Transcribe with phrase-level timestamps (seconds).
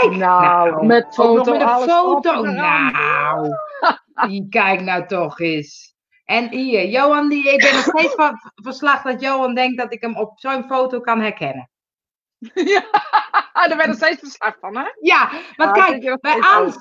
[0.00, 0.16] Kijk!
[0.16, 2.42] Nou, met ook foto, met een foto.
[2.42, 3.56] Nou,
[4.48, 5.94] kijk nou toch eens.
[6.24, 10.00] En hier, Johan, die, ik ben nog steeds van verslag dat Johan denkt dat ik
[10.00, 11.70] hem op zo'n foto kan herkennen.
[13.54, 14.84] Ja, daar werd er steeds verslag van, hè?
[15.00, 16.76] Ja, want Ja, kijk, bij Ans,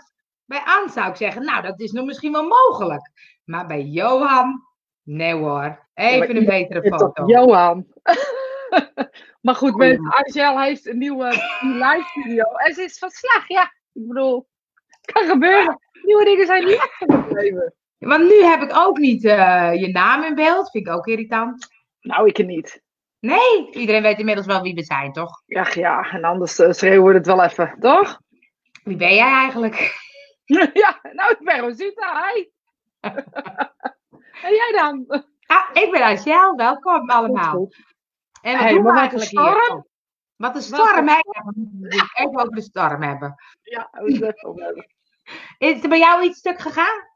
[0.46, 3.12] bij Ans zou ik zeggen, nou, dat is nog misschien wel mogelijk.
[3.44, 4.64] Maar bij Johan,
[5.04, 7.26] nee hoor, even een betere foto.
[7.26, 7.86] Johan.
[9.42, 10.00] maar goed, met.
[10.00, 11.28] Angel heeft een nieuwe
[11.62, 12.44] live video.
[12.44, 13.64] En ze is van slag, ja.
[13.94, 14.48] Ik bedoel,
[15.02, 15.80] kan gebeuren.
[16.04, 17.74] Nieuwe dingen zijn niet afgebleven.
[17.98, 21.68] Want nu heb ik ook niet eh, je naam in beeld, vind ik ook irritant.
[22.02, 22.82] Nou, ik niet.
[23.20, 25.42] Nee, iedereen weet inmiddels wel wie we zijn, toch?
[25.46, 28.22] Ja, ja, en anders eh, schreeuwen we het wel even, toch?
[28.84, 29.96] Wie ben jij eigenlijk?
[30.84, 32.46] ja, nou, ik ben Rosita, hi.
[34.46, 35.24] en jij dan?
[35.46, 37.52] Ah, ik ben Angel, welkom allemaal.
[37.52, 37.98] Goed.
[38.42, 39.88] En wat Hey, doen we eigenlijk storm.
[40.36, 41.20] Wat een storm, hè?
[42.14, 43.36] Even over de storm hebben.
[43.62, 44.88] Ja, we over hebben.
[45.58, 47.08] Is er bij jou iets stuk gegaan?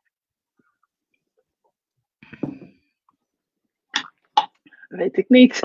[4.87, 5.59] Weet ik niet.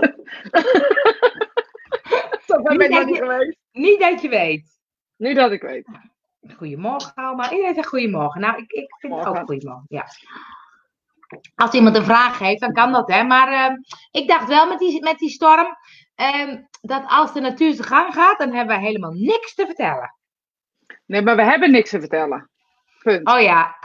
[2.47, 3.59] Dat ben ik Niet nog dat niet je- geweest.
[3.73, 4.79] Niet dat je weet.
[5.17, 5.89] Nu dat ik weet.
[6.57, 7.51] Goedemorgen allemaal.
[7.51, 8.41] Iedereen zegt goedemorgen.
[8.41, 9.47] Nou, ik, ik vind het ook Morgen.
[9.47, 9.85] goedemorgen.
[9.89, 10.07] Ja.
[11.59, 13.23] Als iemand een vraag heeft, dan kan dat, hè.
[13.23, 13.75] Maar ehm,
[14.11, 15.67] ik dacht wel met die, met die storm,
[16.15, 20.15] ehm, dat als de natuur zijn gang gaat, dan hebben wij helemaal niks te vertellen.
[21.07, 22.51] Nee, maar we hebben niks te vertellen.
[23.03, 23.29] Punt.
[23.29, 23.77] Oh ja.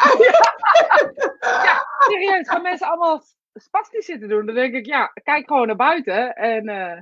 [1.98, 3.22] Serieus, gaan mensen allemaal
[3.54, 4.46] spastisch zitten doen?
[4.46, 6.36] Dan denk ik, ja, kijk gewoon naar buiten.
[6.36, 7.00] En eh,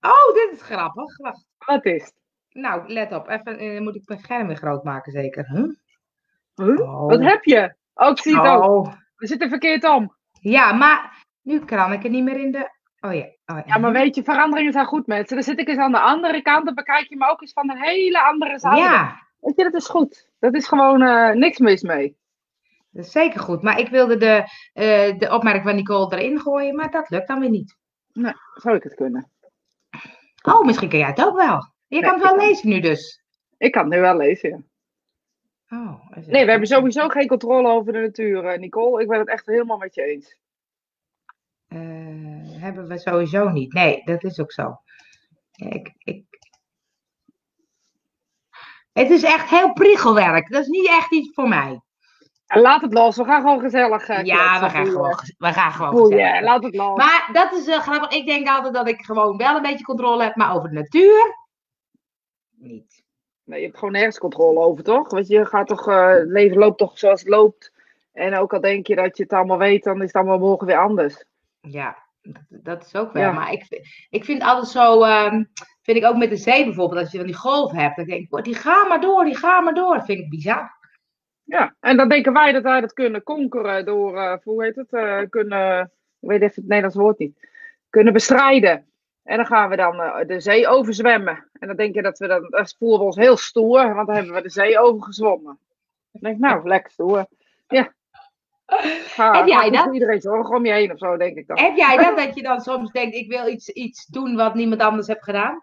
[0.00, 1.16] Oh, dit is grappig.
[1.16, 1.46] Wacht.
[1.58, 2.14] wat is het?
[2.50, 3.28] Nou, let op.
[3.28, 5.46] Even, eh, moet ik mijn scherm weer groot maken, zeker.
[5.46, 5.68] Huh?
[6.54, 6.80] Huh?
[6.80, 7.08] Oh.
[7.08, 7.74] Wat heb je?
[8.00, 8.64] Oh, ik zie het ook.
[8.64, 8.92] Oh.
[9.16, 10.14] We zitten verkeerd om.
[10.40, 12.70] Ja, maar nu kan ik er niet meer in de...
[13.00, 13.24] Oh ja.
[13.24, 13.62] Oh, ja.
[13.66, 15.34] Ja, maar weet je, veranderingen zijn goed, mensen.
[15.36, 17.70] Dan zit ik eens aan de andere kant en bekijk je me ook eens van
[17.70, 18.80] een hele andere zijde.
[18.80, 20.28] Ja, Weet je, dat is goed.
[20.38, 22.16] Dat is gewoon eh, niks mis mee.
[22.90, 23.62] dat is zeker goed.
[23.62, 27.40] Maar ik wilde de, eh, de opmerking van Nicole erin gooien, maar dat lukt dan
[27.40, 27.76] weer niet.
[28.54, 29.30] Zou ik het kunnen?
[30.42, 31.56] Oh, misschien kan jij het ook wel.
[31.86, 33.22] Je Nee, kan het wel kan- lezen nu dus.
[33.58, 34.58] Ik kan het nu wel lezen, ja.
[35.70, 39.02] Oh, Nee, we hebben sowieso geen controle over de natuur, eh, Nicole.
[39.02, 40.36] Ik ben het echt helemaal met je eens.
[41.66, 43.72] Eh, hebben we sowieso niet.
[43.72, 44.80] Nee, dat is ook zo.
[45.52, 46.24] Ik, ik...
[48.92, 50.50] Het is echt heel priegelwerk.
[50.50, 51.80] Dat is niet echt iets voor mij.
[52.46, 54.92] Laat het los, we gaan gewoon gezellig eh, ja, we gaan Boeien.
[54.92, 56.40] gewoon, we gaan gewoon Boeien, gezellig.
[56.40, 56.96] laat het los.
[56.96, 58.10] Maar dat is eh, grappig.
[58.10, 61.36] Ik denk altijd dat ik gewoon wel een beetje controle heb, maar over de natuur
[62.56, 62.99] niet.
[63.58, 65.10] Je hebt gewoon nergens controle over, toch?
[65.10, 67.72] Want je gaat toch, eh, het leven loopt toch zoals het loopt.
[68.12, 70.66] En ook al denk je dat je het allemaal weet, dan is het allemaal morgen
[70.66, 71.24] weer anders.
[71.60, 71.96] Ja,
[72.48, 73.22] dat, is ook wel.
[73.22, 73.32] Ja.
[73.32, 75.44] Maar ik, vind- ik vind altijd zo, ehm,
[75.82, 78.22] vind ik ook met de zee bijvoorbeeld, als je dan die golf hebt, dan denk
[78.22, 79.94] ik, "Oh, die gaan maar door, die gaan maar door.
[79.94, 80.78] Dat vind ik bizar.
[81.44, 84.92] Ja, en dan denken wij dat wij dat kunnen konkeren door, eh, hoe heet het,
[84.92, 85.80] eh, kunnen,
[86.20, 87.48] ik weet even het Nederlands woord niet,
[87.90, 88.86] kunnen bestrijden.
[89.30, 91.48] En dan gaan we dan eh, de zee overzwemmen.
[91.52, 94.16] En dan denk je dat we dan, dan voelen we ons heel stoer, want dan
[94.16, 95.58] hebben we de zee overgezwommen.
[96.12, 97.26] Dan denk ik, nou, lekker stoer.
[97.68, 97.92] Ja.
[98.66, 99.94] Ga, Heb jij dat?
[99.94, 101.58] iedereen zorgen om je heen of zo, denk ik dan.
[101.58, 104.80] Heb jij dat, dat je dan soms denkt, ik wil iets, iets doen wat niemand
[104.80, 105.62] anders heeft gedaan?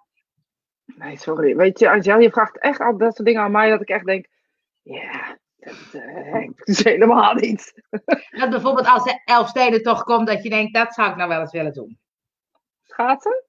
[0.86, 1.56] Nee, sorry.
[1.56, 4.06] Weet je, Angel, je vraagt echt al dat soort dingen aan mij dat ik echt
[4.06, 4.28] denk,
[4.82, 7.84] ja, dat eh, heb ik dus helemaal niet.
[8.30, 11.40] Dat bijvoorbeeld als de Elfsteden toch komt, dat je denkt, dat zou ik nou wel
[11.40, 12.00] eens willen doen.
[12.84, 13.46] Schaatsen?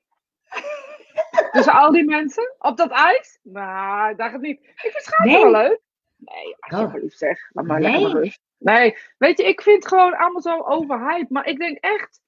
[1.52, 3.38] Tussen al die mensen op dat ijs?
[3.42, 4.60] Nou, ik dacht het niet.
[4.64, 5.42] Ik vind schaatsen Nee.
[5.42, 5.80] wel leuk.
[6.16, 7.50] Nee, alsjeblieft zeg.
[7.52, 8.12] Laat maar lekker Nee.
[8.12, 8.40] maar rust.
[8.58, 11.30] Nee, weet je, ik vind het gewoon allemaal zo overhyped.
[11.30, 12.20] Maar ik denk echt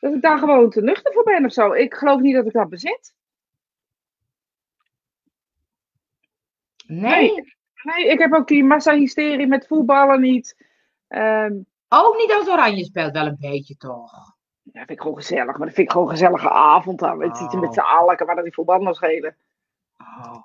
[0.00, 1.72] dat ik daar gewoon te nuchter voor ben of zo.
[1.72, 3.14] Ik geloof niet dat ik dat bezit.
[6.86, 10.64] Nee, Nee, ik heb ook die massa-hysterie met voetballen niet.
[11.08, 11.52] Ehm,
[11.88, 14.36] ook niet als Oranje speelt, wel een beetje toch.
[14.72, 15.56] Ja, vind ik gewoon gezellig.
[15.56, 17.18] Maar dat vind ik gewoon een gezellige avond dan.
[17.18, 19.36] Weet je, zit je met z'n allen, maar dat die voetballen nog schelen.
[19.98, 20.42] Oh.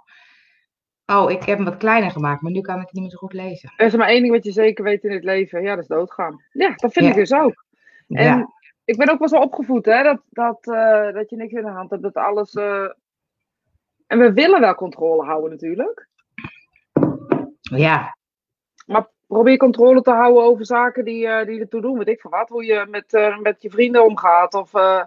[1.06, 3.18] oh, ik heb hem wat kleiner gemaakt, maar nu kan ik het niet meer zo
[3.18, 3.74] goed lezen.
[3.77, 5.62] Er is maar één ding wat je zeker weet in het leven.
[5.62, 6.44] Ja, dat is doodgaan.
[6.51, 7.12] Ja, dat vind Ja.
[7.12, 7.65] ik dus ook.
[8.07, 8.47] En Ja,
[8.86, 11.69] ik ben ook wel zo opgevoed, hè, dat, dat, eh, dat je niks in de
[11.69, 12.53] hand hebt, dat alles.
[12.53, 12.89] eh,
[14.07, 16.07] En we willen wel controle houden, natuurlijk.
[17.62, 18.18] ja.
[18.86, 21.97] Maar probeer controle te houden over zaken die, eh, die ertoe doen.
[21.97, 24.53] Weet ik van wat, hoe je met, eh, met je vrienden omgaat.
[24.53, 24.74] Of.
[24.74, 25.03] eh,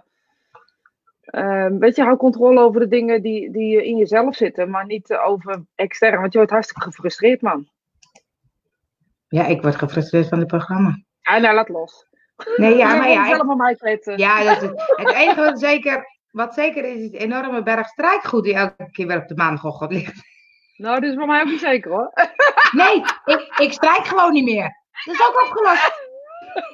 [1.79, 5.63] weet je, hou controle over de dingen die, die in jezelf zitten, maar niet over
[5.75, 6.19] extern.
[6.19, 7.67] Want je wordt hartstikke gefrustreerd, man.
[9.27, 10.97] ja, ik word gefrustreerd van dit programma.
[11.21, 12.05] Ja, nou, laat los.
[12.55, 14.17] Nee, ja, maar ja, zelf mij kletsen.
[14.17, 18.43] ja dat is, het enige wat zeker, wat zeker is, is die enorme berg strijkgoed
[18.43, 20.36] die elke keer weer op de maandagochtend ligt.
[20.77, 22.11] Nou, dat is bij mij ook niet zeker hoor.
[22.71, 22.95] Nee,
[23.25, 24.75] ik, ik strijk gewoon niet meer.
[25.05, 26.05] Dat is ook opgelost.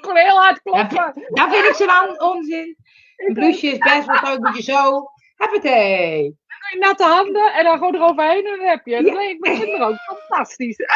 [0.02, 1.14] Gewoon heel hard Dan kloppen.
[1.14, 2.78] vind, dan vind ik ze dan onzin.
[3.16, 5.12] Een blouseje is best wel zo, moet je zo.
[5.36, 6.38] Huppatee.
[6.80, 9.04] Natte handen en dan gewoon eroverheen en dan heb je.
[9.04, 9.98] Dat leek mijn kinderen ook
[10.28, 10.78] fantastisch.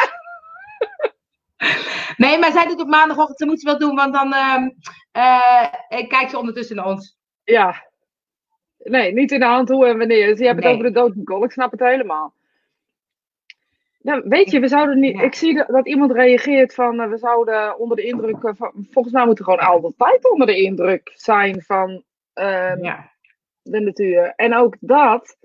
[2.18, 4.70] Nee, maar zij doet op maandagochtend, ze moet ze wel doen, want dan ehm
[5.12, 7.18] eh, kijkt ze ondertussen naar ons.
[7.44, 7.86] Ja.
[8.78, 10.28] Nee, niet in de hand hoe en wanneer.
[10.28, 10.68] Dus je hebt Nee.
[10.72, 11.44] het over de doodnicol.
[11.44, 12.34] Ik snap het helemaal.
[14.08, 15.18] Nou, weet je, we zouden niet.
[15.18, 15.24] Ja.
[15.24, 17.00] Ik zie dat, iemand reageert van.
[17.00, 18.38] eh, we zouden onder de indruk.
[18.42, 23.12] van, volgens mij moeten we gewoon altijd onder de indruk zijn van ehm, Ja.
[23.62, 24.34] de natuur.
[24.36, 25.38] En ook dat.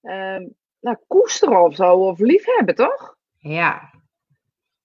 [0.00, 0.46] ehm,
[0.80, 1.92] nou, koesteren of zo.
[1.94, 3.16] Of liefhebben, toch?
[3.38, 3.90] Ja.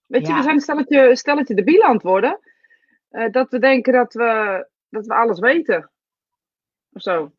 [0.05, 0.35] Weet je, Ja.
[0.37, 2.39] we zijn een stelletje, stelletje debiel aan het worden.
[3.09, 5.91] eh, dat we denken dat we, dat we alles weten.
[6.93, 7.31] Of zo.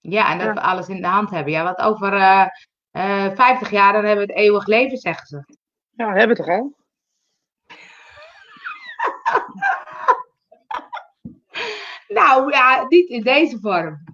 [0.00, 1.52] Ja, en dat we alles in de hand hebben.
[1.52, 2.46] Ja, want over eh
[2.92, 5.44] 50 jaar dan hebben we het eeuwig leven, zeggen ze.
[5.90, 6.76] Ja, hebben we toch al?
[12.12, 14.04] Nou ja, niet in deze vorm.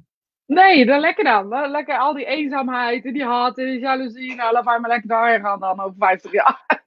[0.47, 1.51] Nee, dan lekker dan.
[1.51, 4.35] Dan Lekker al die eenzaamheid en die haat en die jaloezie.
[4.35, 6.65] Nou, laat maar lekker daarheen gaan dan over 50 jaar.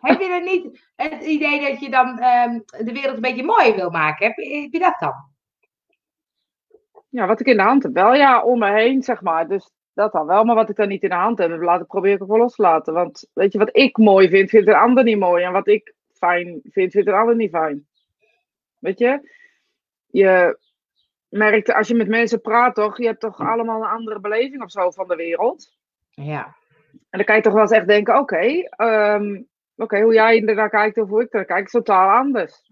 [0.00, 3.74] Heb je dan niet het idee dat je dan ehm, de wereld een beetje mooier
[3.74, 4.26] wil maken?
[4.26, 5.14] Heb je, heb je dat dan?
[7.08, 9.48] Ja, wat ik in de hand heb, wel ja, om me heen, zeg maar.
[9.48, 10.44] Dus dat dan wel.
[10.44, 12.38] Maar wat ik dan niet in de hand heb, laat ik probeer ik ook wel
[12.38, 12.94] los te laten.
[12.94, 15.44] Want weet je, wat ik mooi vind, vindt een ander niet mooi.
[15.44, 17.86] En wat ik fijn vind, vindt een ander niet fijn.
[18.78, 19.30] Weet je?
[20.06, 20.58] Je
[21.28, 24.70] merkt, als je met mensen praat toch, je hebt toch allemaal een andere beleving of
[24.70, 25.76] zo van de wereld.
[26.10, 26.56] Ja.
[26.90, 29.42] En dan kan je toch wel eens echt denken, oké, ehm,
[29.76, 32.62] oké, hoe jij ernaar kijkt of hoe ik er kijk, is totaal anders.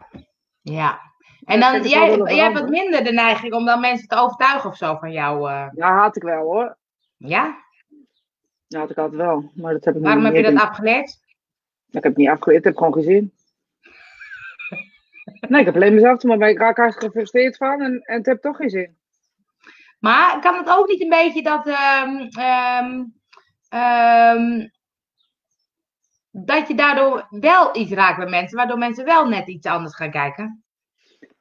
[0.61, 1.01] Ja.
[1.45, 4.77] En dan, jij, jij hebt wat minder de neiging om dan mensen te overtuigen of
[4.77, 5.51] zo van jou.
[5.51, 6.77] eh, Ja, haat ik wel hoor.
[7.17, 7.65] Ja?
[8.67, 9.51] Ja, had ik altijd wel.
[9.55, 11.09] Maar dat heb ik Waarom niet heb je dat afgeleerd?
[11.87, 13.33] Ik heb het niet afgeleerd, ik heb gewoon gezien.
[15.49, 18.27] Nee, ik heb alleen mezelf te maar ik raak hartstikke gefrustreerd van en, en het
[18.27, 18.97] heeft toch geen zin.
[19.99, 21.67] Maar kan het ook niet een beetje dat.
[21.67, 23.05] ehm, ehm,
[23.69, 24.69] ehm,
[26.31, 30.11] dat je daardoor wel iets raakt bij mensen, waardoor mensen wel net iets anders gaan
[30.11, 30.65] kijken?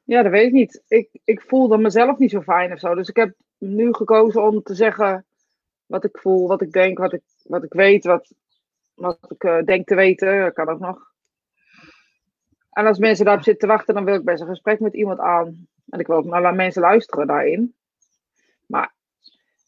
[0.03, 0.83] Ja, dat weet ik niet.
[0.87, 2.95] Ik, ik voel dan mezelf niet zo fijn of zo.
[2.95, 5.25] Dus ik heb nu gekozen om te zeggen
[5.85, 8.33] wat ik voel, wat ik denk, wat ik, wat ik weet, wat,
[8.93, 10.53] wat ik eh, denk te weten.
[10.53, 11.13] Kan ook nog.
[12.69, 15.19] En als mensen daarop zitten te wachten, dan wil ik best een gesprek met iemand
[15.19, 15.67] aan.
[15.89, 17.75] En ik wil ook naar mensen luisteren daarin.
[18.67, 18.93] Maar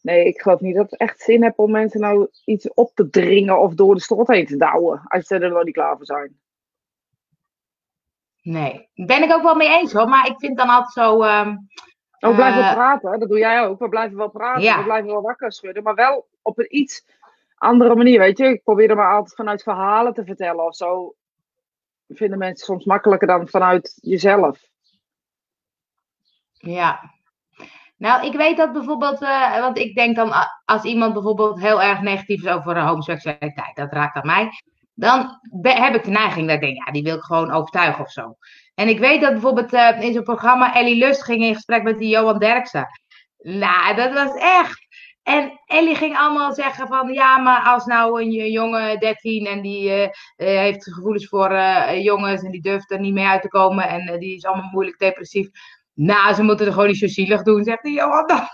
[0.02, 3.10] nee, ik geloof niet dat het echt zin heeft om mensen nou iets op te
[3.10, 5.02] dringen of door de strot heen te douwen.
[5.04, 6.38] Als ze er nog niet klaar voor zijn.
[8.42, 11.22] Nee, ben ik ook wel mee eens hoor, maar ik vind dan altijd zo.
[11.22, 11.56] ehm,
[12.20, 13.78] Oh, we blijven wel Eh, praten, dat doe jij ook.
[13.78, 14.78] We blijven wel praten, Ja.
[14.78, 17.04] we blijven wel wakker schudden, maar wel op een iets
[17.54, 18.46] andere manier, weet je.
[18.46, 21.14] Ik probeer er maar altijd vanuit verhalen te vertellen of zo.
[22.08, 24.60] Vinden mensen soms makkelijker dan vanuit jezelf.
[26.52, 27.00] Ja.
[27.96, 30.32] Nou, ik weet dat bijvoorbeeld, eh, want ik denk dan,
[30.64, 34.50] als iemand bijvoorbeeld heel erg negatief is over homoseksualiteit, dat raakt aan mij,
[34.94, 38.10] dan heb ik de neiging dat ik denk, ja, die wil ik gewoon overtuigen of
[38.10, 38.36] zo.
[38.78, 41.98] En ik weet dat bijvoorbeeld eh, in zo'n programma Ellie Lust ging in gesprek met
[41.98, 42.86] die Johan Derksen.
[43.38, 44.86] Nou, dat was echt.
[45.22, 49.90] En Ellie ging allemaal zeggen van, ja, maar als nou een jongen 13 en die
[49.90, 51.60] eh, eh, heeft gevoelens voor
[52.00, 54.98] jongens en die durft er niet mee uit te komen en die is allemaal moeilijk
[54.98, 55.48] depressief.
[55.94, 58.26] Nou, ze moeten er gewoon niet zo zielig doen, zegt die Johan.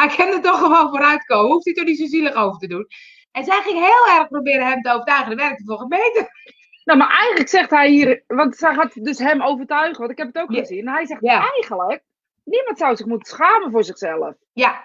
[0.00, 1.50] Hij kan er toch gewoon vooruitkomen.
[1.50, 2.86] Hoeft hij toch niet zo zielig over te doen.
[3.32, 5.28] En zij ging heel erg proberen hem te overtuigen.
[5.28, 6.28] Dat werkte voor beter.
[6.88, 10.26] Nou, maar eigenlijk zegt hij hier, want zij gaat dus hem overtuigen, want ik heb
[10.26, 10.86] het ook gezien.
[10.86, 11.50] En hij zegt Ja.
[11.52, 12.02] eigenlijk,
[12.44, 14.34] niemand zou zich moeten schamen voor zichzelf.
[14.52, 14.84] Ja,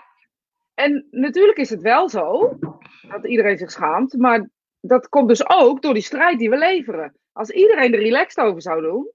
[0.73, 2.57] En natuurlijk is het wel zo
[3.01, 4.49] dat iedereen zich schaamt, maar
[4.81, 7.17] dat komt dus ook door die strijd die we leveren.
[7.31, 9.11] Als iedereen er relaxed over zou doen,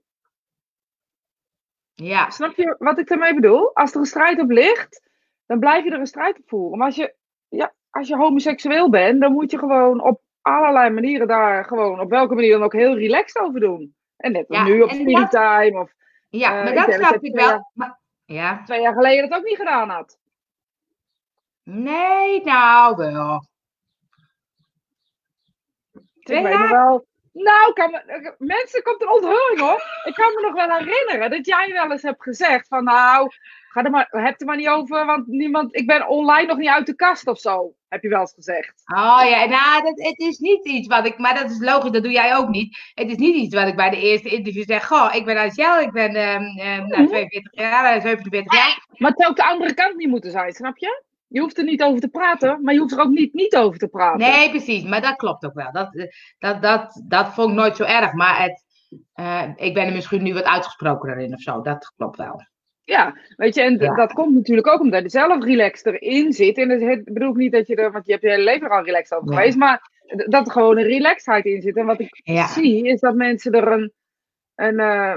[1.95, 3.75] ja, Snap je wat ik daarmee bedoel?
[3.75, 5.11] Als er een strijd op ligt,
[5.47, 6.79] dan blijf je er een strijd op voeren.
[6.79, 7.15] Maar als je,
[7.49, 10.21] ja, als je homoseksueel bent, dan moet je gewoon op
[10.57, 13.95] allerlei manieren daar gewoon, op welke manier dan ook, heel relaxed over doen.
[14.17, 15.93] En net Ja, nu op dat- Time of
[16.29, 16.49] ja.
[16.49, 17.47] Eh, maar ik dat dat snap ik wel.
[17.49, 18.63] jaar- Maar, ja.
[18.65, 20.19] twee jaar geleden dat ook niet gedaan had.
[21.63, 23.47] Nee, nou wel.
[26.23, 26.69] Twee ik jaar?
[26.71, 27.07] wel.
[27.33, 29.83] Nou, kan me, mensen komt er onthulling hoor.
[30.05, 33.31] Ik kan me nog wel herinneren dat jij wel eens hebt gezegd van nou,
[33.79, 36.57] Ga er maar, heb het er maar niet over, want niemand, ik ben online nog
[36.57, 38.83] niet uit de kast of zo, heb je wel eens gezegd.
[38.95, 42.03] Oh ja, nou, dat, het is niet iets wat ik, maar dat is logisch, dat
[42.03, 42.79] doe jij ook niet.
[42.95, 44.87] Het is niet iets wat ik bij de eerste interview zeg.
[44.87, 48.87] Goh, ik ben Shell, ik ben um, um, nou, 42 jaar, 47 jaar.
[48.97, 51.03] Maar het zou ook de andere kant niet moeten zijn, snap je?
[51.27, 53.79] Je hoeft er niet over te praten, maar je hoeft er ook niet niet over
[53.79, 54.19] te praten.
[54.19, 55.73] Nee, precies, maar dat klopt ook wel.
[55.73, 56.09] Dat,
[56.39, 58.65] dat, dat, dat vond ik nooit zo erg, maar het,
[59.15, 62.47] uh, ik ben er misschien nu wat uitgesprokener in of zo, dat klopt wel.
[62.89, 63.95] Ja, weet je, en ja.
[63.95, 66.59] dat komt natuurlijk ook omdat je zelf relaxed erin zit.
[66.59, 68.85] En dat bedoel ik niet dat je er, want je hebt je hele leven al
[68.85, 69.91] relaxed over geweest, maar
[70.27, 71.77] dat er gewoon een relaxedheid in zit.
[71.77, 72.47] En wat ik ja.
[72.47, 73.93] zie, is dat mensen er een,
[74.55, 75.17] een uh,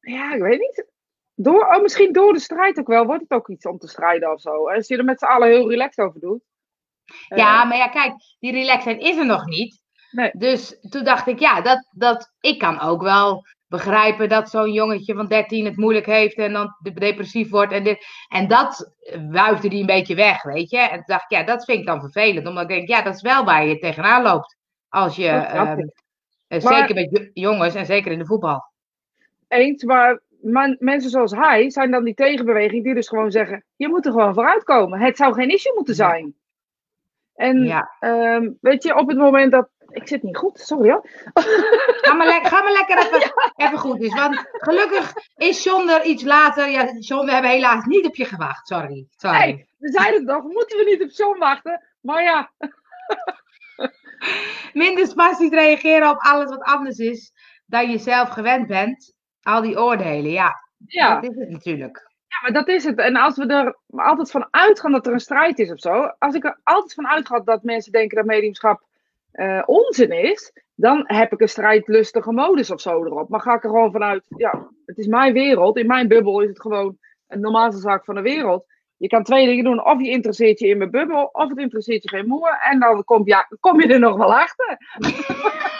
[0.00, 0.86] ja, ik weet niet,
[1.34, 4.32] door, oh, misschien door de strijd ook wel, wordt het ook iets om te strijden
[4.32, 4.68] of zo.
[4.68, 6.42] Als je er met z'n allen heel relaxed over doet.
[7.28, 9.82] Ja, uh, maar ja, kijk, die relaxedheid is er nog niet.
[10.10, 10.30] Nee.
[10.32, 13.42] Dus toen dacht ik, ja, dat, dat, ik kan ook wel
[13.76, 17.72] begrijpen dat zo'n jongetje van 13 het moeilijk heeft en dan depressief wordt.
[17.72, 18.94] En, dit, en dat
[19.30, 20.78] wuifde die een beetje weg, weet je.
[20.78, 22.46] En toen dacht ik, ja, dat vind ik dan vervelend.
[22.46, 24.56] Omdat ik denk, ja, dat is wel waar je tegenaan loopt.
[24.88, 25.92] Als je, um,
[26.48, 28.64] maar, zeker met jongens en zeker in de voetbal.
[29.48, 33.88] Eens, maar man, mensen zoals hij zijn dan die tegenbeweging die dus gewoon zeggen, je
[33.88, 35.00] moet er gewoon vooruitkomen.
[35.00, 36.34] Het zou geen issue moeten zijn.
[37.34, 37.96] En ja.
[38.00, 41.08] um, weet je, op het moment dat ik zit niet goed, sorry hoor.
[42.02, 43.18] Ga maar, le ga maar lekker even,
[43.56, 43.66] ja.
[43.66, 44.00] even goed.
[44.00, 46.68] Dus, want gelukkig is John er iets later.
[46.68, 48.66] Ja, John, we hebben helaas niet op je gewacht.
[48.66, 49.06] Sorry.
[49.16, 49.36] sorry.
[49.36, 51.82] Hey, we zeiden het toch, moeten we niet op John wachten?
[52.00, 52.50] Maar ja.
[54.72, 57.32] Minder spastisch reageren op alles wat anders is
[57.66, 59.14] dan je zelf gewend bent.
[59.42, 60.54] Al die oordelen, ja.
[60.86, 61.20] ja.
[61.20, 62.12] Dat is het natuurlijk.
[62.28, 62.98] Ja, maar dat is het.
[62.98, 66.14] En als we er altijd van uitgaan dat er een strijd is of zo.
[66.18, 68.82] Als ik er altijd van uitga dat mensen denken dat mediumschap
[69.34, 73.28] uh, onzin is, dan heb ik een strijdlustige modus of zo erop.
[73.28, 75.76] Maar ga ik er gewoon vanuit, ja, het is mijn wereld.
[75.76, 76.98] In mijn bubbel is het gewoon
[77.28, 78.64] een normaalste zaak van de wereld.
[78.96, 79.84] Je kan twee dingen doen.
[79.84, 82.58] Of je interesseert je in mijn bubbel, of het interesseert je geen moer.
[82.60, 84.78] En dan kom je, kom je er nog wel achter.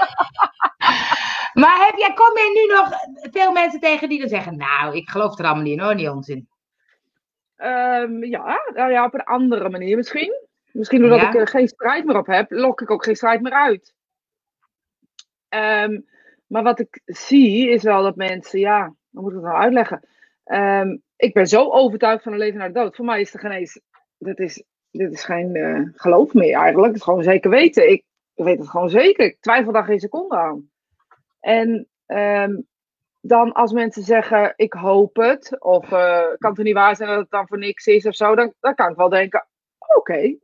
[1.61, 2.89] maar heb jij, kom je nu nog
[3.33, 6.11] veel mensen tegen die dan zeggen, nou, ik geloof er allemaal niet in hoor, die
[6.11, 6.49] onzin.
[7.57, 10.33] Um, ja, nou ja, op een andere manier misschien.
[10.75, 11.29] Misschien doordat ja.
[11.29, 13.95] ik er geen strijd meer op heb, lok ik ook geen strijd meer uit.
[15.49, 16.07] Um,
[16.47, 20.09] maar wat ik zie is wel dat mensen, ja, hoe moet ik het nou uitleggen?
[20.45, 22.97] Um, ik ben zo overtuigd van een leven naar de dood.
[22.97, 23.81] Voor mij is er geen eens,
[24.19, 26.87] dit is, dit is geen uh, geloof meer eigenlijk.
[26.87, 27.91] Het is gewoon zeker weten.
[27.91, 28.05] Ik
[28.35, 29.25] weet het gewoon zeker.
[29.25, 30.71] Ik twijfel daar geen seconde aan.
[31.41, 32.67] En um,
[33.21, 37.19] dan als mensen zeggen, ik hoop het, of uh, kan het niet waar zijn dat
[37.19, 39.47] het dan voor niks is of zo, dan, dan kan ik wel denken,
[39.79, 40.39] oké, okay,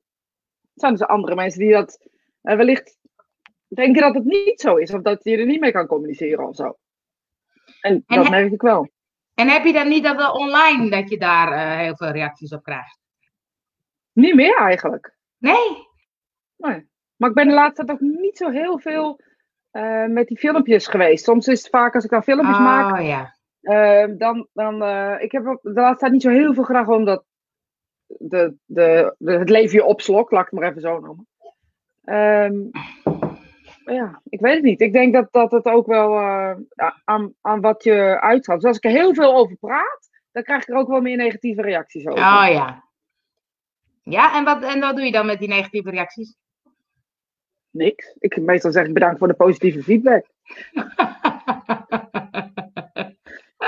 [0.81, 2.09] zijn dus andere mensen die dat
[2.43, 2.99] uh, wellicht
[3.69, 4.93] denken dat het niet zo is.
[4.93, 6.79] Of dat je er niet mee kan communiceren of zo.
[7.81, 8.89] En, en dat merk ik wel.
[9.35, 12.53] En heb je dan niet dat wel online dat je daar uh, heel veel reacties
[12.53, 12.99] op krijgt?
[14.13, 15.17] Niet meer eigenlijk.
[15.39, 15.89] Nee?
[16.57, 16.89] Nee.
[17.17, 19.21] Maar ik ben de laatste tijd ook niet zo heel veel
[19.73, 21.25] uh, met die filmpjes geweest.
[21.25, 23.01] Soms is het vaak als ik dan filmpjes oh, maak.
[23.01, 23.35] Ja.
[24.17, 24.75] dan, dan,
[25.19, 27.25] ik heb de laatste tijd niet zo heel veel graag omdat
[28.19, 31.26] de, de, de, het leven je opslokt, laat ik het maar even zo noemen.
[32.05, 32.71] Um,
[33.85, 34.81] ja, ik weet het niet.
[34.81, 36.57] Ik denk dat, dat het ook wel uh,
[37.05, 38.61] aan, aan wat je uitgaat.
[38.61, 41.17] Dus als ik er heel veel over praat, dan krijg ik er ook wel meer
[41.17, 42.19] negatieve reacties over.
[42.19, 42.85] Oh ja.
[44.02, 46.37] Ja, en wat, en wat doe je dan met die negatieve reacties?
[47.71, 48.17] Niks.
[48.19, 50.26] Ik meestal zeg ik bedankt voor de positieve feedback.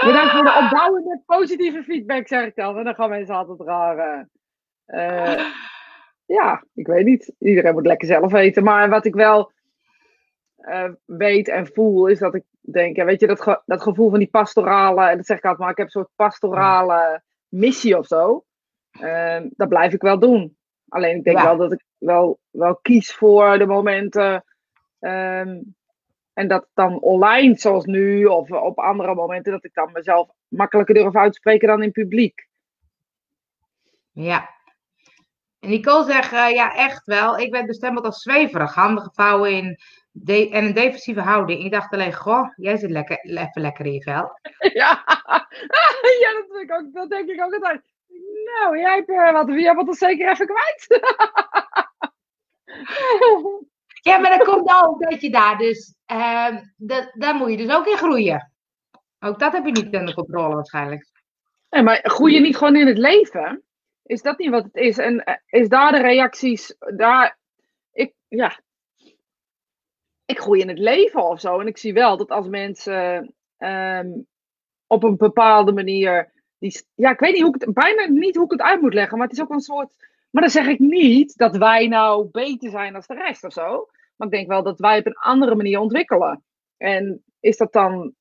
[0.04, 2.78] Bedankt voor de opbouwende positieve feedback, zeg ik dan.
[2.78, 4.28] En dan gaan mensen altijd raar.
[4.87, 5.44] Uh, uh,
[6.26, 7.35] ja, ik weet niet.
[7.38, 8.64] Iedereen moet lekker zelf weten.
[8.64, 9.52] Maar wat ik wel
[10.59, 14.11] uh, weet en voel, is dat ik denk, ja, weet je, dat, ge dat gevoel
[14.11, 17.99] van die pastorale, en dat zeg ik altijd maar, ik heb een soort pastorale missie
[17.99, 18.44] of zo.
[19.49, 20.56] dat blijf ik wel doen.
[20.88, 21.44] Alleen ik denk ja.
[21.44, 24.44] wel dat ik wel, wel kies voor de momenten.
[25.00, 25.75] Um,
[26.34, 30.94] en dat dan online, zoals nu, of op andere momenten, dat ik dan mezelf makkelijker
[30.94, 32.48] durf uitspreken dan in publiek.
[34.12, 34.50] Ja.
[35.60, 37.38] En Nicole zegt, uh, ja, echt wel.
[37.38, 39.78] Ik ben bestempeld als zweverig, handen gevouwen in
[40.10, 41.64] de en een defensieve houding.
[41.64, 44.38] Ik dacht alleen, goh, jij zit lekker, even lekker in je vel.
[44.72, 45.04] Ja,
[46.22, 47.82] ja dat, denk ik ook, dat denk ik ook altijd.
[48.44, 50.86] Nou, jij hebt, uh, wat, jij wordt er zeker even kwijt.
[54.02, 57.75] Ja, maar dat komt ook dat je daar dus, uh, dat, daar moet je dus
[57.75, 58.52] ook in groeien.
[59.18, 61.11] Ook dat heb je niet in de controle waarschijnlijk.
[61.71, 63.62] Nee, maar groei je niet gewoon in het leven?
[64.02, 64.99] Is dat niet wat het is?
[64.99, 67.38] En uh, is daar de reacties, daar,
[67.92, 68.61] ik, ja,
[70.25, 71.61] ik groei in het leven of zo.
[71.61, 74.26] En ik zie wel dat als mensen um,
[74.87, 78.44] op een bepaalde manier die, ja, ik weet niet hoe ik het, bijna niet hoe
[78.44, 80.78] ik het uit moet leggen, maar het is ook een soort, maar dan zeg ik
[80.78, 83.88] niet dat wij nou beter zijn dan de rest of zo.
[84.16, 86.44] Maar ik denk wel dat wij op een andere manier ontwikkelen.
[86.76, 88.14] En is dat dan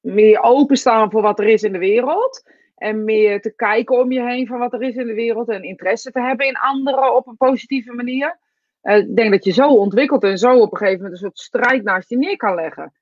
[0.00, 2.50] meer openstaan voor wat er is in de wereld?
[2.76, 5.62] En meer te kijken om je heen van wat er is in de wereld en
[5.62, 8.38] interesse te hebben in anderen op een positieve manier?
[8.82, 11.38] Uh, ik denk dat je zo ontwikkelt en zo op een gegeven moment een soort
[11.38, 12.92] strijd naast je neer kan leggen.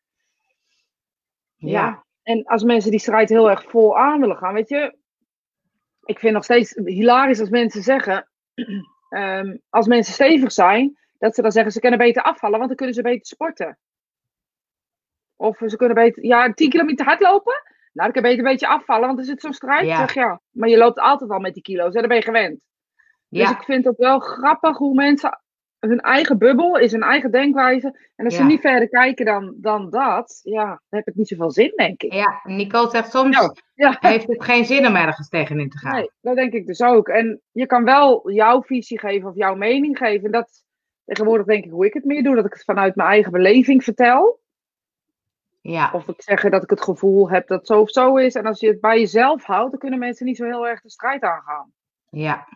[1.56, 1.70] Ja.
[1.70, 2.04] ja.
[2.22, 4.96] En als mensen die strijd heel erg vol aan willen gaan, weet je,
[6.04, 8.29] ik vind nog steeds hilarisch als mensen zeggen,
[9.10, 12.76] um, als mensen stevig zijn, dat ze dan zeggen ze kunnen beter afvallen, want dan
[12.76, 13.78] kunnen ze beter sporten.
[15.36, 17.62] Of ze kunnen beter, ja, 10 kilometer hardlopen.
[17.92, 19.86] Nou, dan kan je beter een beetje afvallen, want er zit zo'n strijd.
[19.86, 19.96] Ja.
[19.96, 20.40] Zeg, ja.
[20.50, 22.60] Maar je loopt altijd al met die kilo's, en dan ben je gewend.
[23.28, 25.40] Dus ik vind het wel grappig hoe mensen
[25.80, 28.08] hun eigen bubbel is hun eigen denkwijze.
[28.16, 31.50] En als ze niet verder kijken dan, dan dat, ja, dan heb ik niet zoveel
[31.50, 32.12] zin, denk ik.
[32.12, 33.96] Ja, Nicole zegt soms ja.
[34.10, 35.94] heeft het geen zin om ergens tegenin te gaan.
[35.94, 37.08] Nee, dat denk ik dus ook.
[37.08, 40.30] En je kan wel jouw visie geven of jouw mening geven.
[40.30, 40.64] Dat
[41.04, 43.84] tegenwoordig denk ik hoe ik het meer doe, dat ik het vanuit mijn eigen beleving
[43.84, 44.40] vertel.
[45.60, 45.90] Ja.
[45.92, 48.34] Of ik zeg dat ik het gevoel heb dat het zo of zo is.
[48.34, 50.90] En als je het bij jezelf houdt, dan kunnen mensen niet zo heel erg de
[50.90, 51.72] strijd aangaan.
[52.10, 52.46] Ja,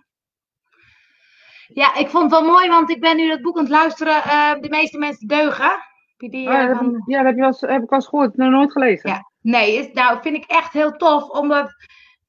[1.75, 4.16] ja, ik vond het wel mooi, want ik ben nu dat boek aan het luisteren.
[4.26, 5.71] Uh, de meeste mensen deugen.
[6.16, 7.02] Heb die, uh, ja, van...
[7.07, 8.37] ja, dat heb, je wel, heb ik wel eens gehoord.
[8.37, 9.11] Nog nooit gelezen.
[9.11, 9.31] Ja.
[9.40, 11.28] Nee, is, nou vind ik echt heel tof.
[11.28, 11.75] Omdat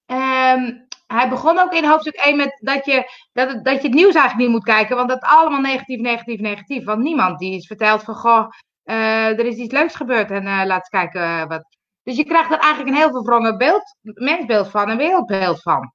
[0.05, 3.95] um, hij begon ook in hoofdstuk 1 met dat je, dat, het, dat je het
[3.95, 4.95] nieuws eigenlijk niet moet kijken.
[4.95, 6.85] Want dat is allemaal negatief, negatief, negatief.
[6.85, 8.47] Want niemand die is verteld van, goh,
[8.85, 10.31] uh, er is iets leuks gebeurd.
[10.31, 11.77] En laat eens kijken wat...
[12.03, 15.93] Dus je krijgt er eigenlijk een heel verwrongen beeld, mensbeeld van, een wereldbeeld van.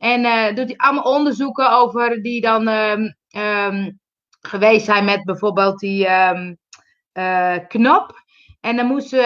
[0.00, 4.00] En uh, doet hij allemaal onderzoeken over die dan um, um,
[4.40, 6.58] geweest zijn met bijvoorbeeld die um,
[7.12, 8.12] uh, knop.
[8.60, 9.24] En dan moesten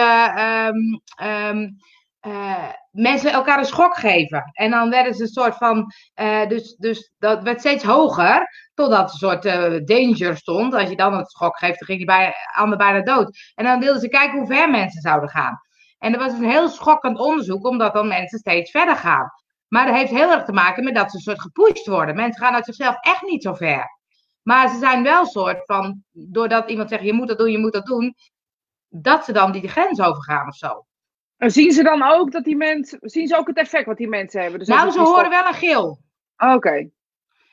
[1.21, 4.51] uh, mensen elkaar een schok geven.
[4.53, 5.91] En dan werden ze een soort van.
[6.47, 8.47] Dus, dus dat werd steeds hoger.
[8.73, 9.43] Totdat een soort
[9.87, 10.73] danger stond.
[10.73, 13.51] Als je dan een schok geeft, dan ging die bij, ander bijna dood.
[13.55, 15.59] En dan wilden ze kijken hoe ver mensen zouden gaan.
[15.97, 19.29] En dat was een heel schokkend onderzoek, omdat dan mensen steeds verder gaan.
[19.75, 22.15] Maar dat heeft heel erg te maken met dat ze een soort gepusht worden.
[22.15, 23.99] Mensen gaan uit zichzelf echt niet zo ver.
[24.41, 27.57] Maar ze zijn wel een soort van, doordat iemand zegt je moet dat doen, je
[27.57, 28.15] moet dat doen,
[28.89, 30.85] dat ze dan die grens overgaan of zo.
[31.37, 34.07] En zien ze dan ook dat die mensen, zien ze ook het effect wat die
[34.07, 34.59] mensen hebben?
[34.59, 35.99] Dus nou, ze horen wel een gil.
[36.37, 36.89] Oké.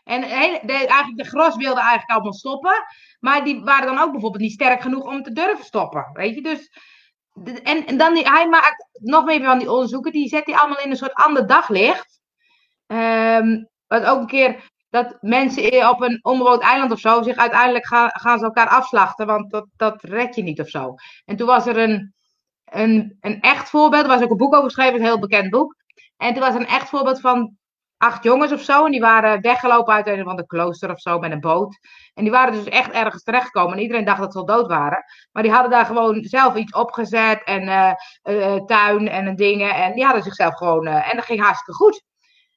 [0.04, 0.20] En
[0.66, 2.84] de, eigenlijk de gros wilde eigenlijk allemaal stoppen.
[3.20, 6.10] Maar die waren dan ook bijvoorbeeld niet sterk genoeg om te durven stoppen.
[6.12, 6.70] Weet je, dus
[7.62, 10.80] en, en dan die, hij maakt nog meer van die onderzoeken, die zet hij allemaal
[10.84, 12.20] in een soort ander daglicht.
[12.86, 17.86] Um, wat ook een keer dat mensen op een onbewoond eiland of zo zich uiteindelijk
[17.86, 20.94] gaan, gaan ze elkaar afslachten, want dat, dat red je niet of zo.
[21.24, 22.14] En toen was er een,
[22.64, 25.76] een, een echt voorbeeld, er was ook een boek over geschreven, een heel bekend boek.
[26.16, 27.56] En toen was er een echt voorbeeld van
[28.02, 28.84] acht jongens of zo.
[28.84, 31.78] En die waren weggelopen uit een van de klooster of zo met een boot.
[32.14, 33.76] En die waren dus echt ergens terechtgekomen.
[33.76, 35.04] En iedereen dacht dat ze al dood waren.
[35.32, 37.42] Maar die hadden daar gewoon zelf iets opgezet.
[37.44, 39.74] En uh, tuin en dingen.
[39.74, 40.86] En die hadden zichzelf gewoon.
[40.86, 42.02] Uh, en dat ging hartstikke goed.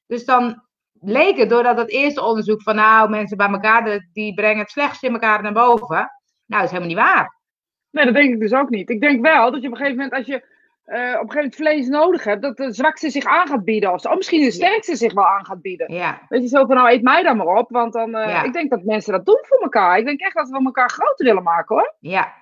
[0.06, 4.58] Dus dan leek het, doordat het eerste onderzoek van nou, mensen bij elkaar, die brengen
[4.58, 6.10] het slechtste in elkaar naar boven.
[6.46, 7.40] Nou, dat is helemaal niet waar.
[7.90, 8.90] Nee, dat denk ik dus ook niet.
[8.90, 10.54] Ik denk wel dat je op een gegeven moment, als je
[10.86, 13.92] uh, op een gegeven moment vlees nodig hebt, dat de zwakste zich aan gaat bieden.
[13.92, 15.92] Of, misschien de sterkste zich wel aan gaat bieden.
[15.92, 16.20] Ja.
[16.28, 17.70] Weet je, zo van nou eet mij dan maar op.
[17.70, 19.98] Want dan, uh, ik denk dat mensen dat doen voor elkaar.
[19.98, 21.94] Ik denk echt dat we elkaar groter willen maken hoor.
[22.00, 22.34] Ja.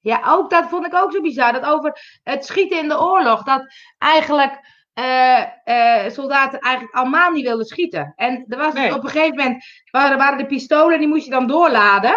[0.00, 1.52] Ja, ook dat vond ik ook zo bizar.
[1.52, 3.42] Dat over het schieten in de oorlog.
[3.42, 8.12] Dat eigenlijk uh, soldaten eigenlijk allemaal niet wilden schieten.
[8.16, 11.30] En er was dus op een gegeven moment waren, waren de pistolen, die moest je
[11.30, 12.14] dan doorladen.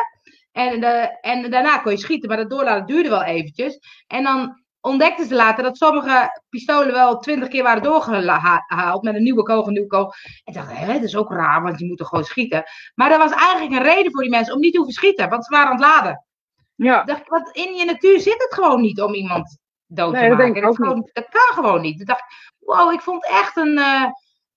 [0.51, 3.79] En, de, en daarna kon je schieten, maar dat doorladen duurde wel eventjes.
[4.07, 9.23] En dan ontdekten ze later dat sommige pistolen wel twintig keer waren doorgehaald met een
[9.23, 10.13] nieuwe kogel, een nieuwe kogel.
[10.43, 12.63] En dachten, hè, dat is ook raar, want je moet er gewoon schieten.
[12.95, 15.45] Maar er was eigenlijk een reden voor die mensen om niet te hoeven schieten, want
[15.45, 16.25] ze waren aan het laden.
[16.75, 17.01] Ja.
[17.01, 20.29] Ik dacht, wat in je natuur zit het gewoon niet om iemand dood te maken.
[20.29, 21.99] Dat, denk ik ook gewoon, dat kan gewoon niet.
[21.99, 22.23] Ik dacht,
[22.59, 24.05] wow, ik vond echt een, uh,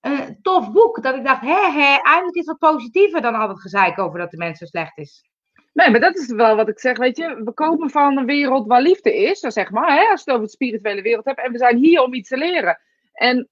[0.01, 1.03] een tof boek.
[1.03, 4.31] Dat ik dacht, hè, hè, eindelijk is wat positiever dan al het gezeik over dat
[4.31, 5.28] de mensen slecht is.
[5.73, 7.43] Nee, maar dat is wel wat ik zeg, weet je.
[7.45, 10.45] We komen van een wereld waar liefde is, zeg maar, hè, als je het over
[10.45, 11.41] de spirituele wereld hebt.
[11.41, 12.81] En we zijn hier om iets te leren.
[13.13, 13.49] En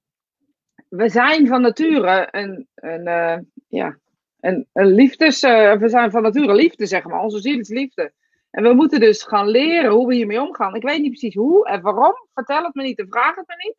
[0.88, 3.98] we zijn van nature een, een, uh, ja,
[4.40, 5.42] een, een liefdes...
[5.42, 7.20] Uh, we zijn van nature liefde, zeg maar.
[7.20, 8.12] Onze ziel liefde.
[8.50, 10.74] En we moeten dus gaan leren hoe we hiermee omgaan.
[10.74, 12.14] Ik weet niet precies hoe en waarom.
[12.35, 13.76] Vertel het me niet en vraag het me niet.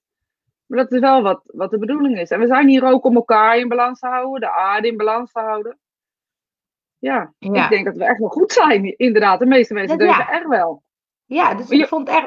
[0.66, 2.30] Maar dat is wel wat, wat de bedoeling is.
[2.30, 5.32] En we zijn hier ook om elkaar in balans te houden, de aarde in balans
[5.32, 5.78] te houden.
[7.00, 9.40] Ja, ik denk dat we echt wel goed zijn, inderdaad.
[9.40, 10.30] De meeste mensen denken ja.
[10.32, 10.84] echt wel.
[11.26, 12.26] Ja, dus ik vond echt...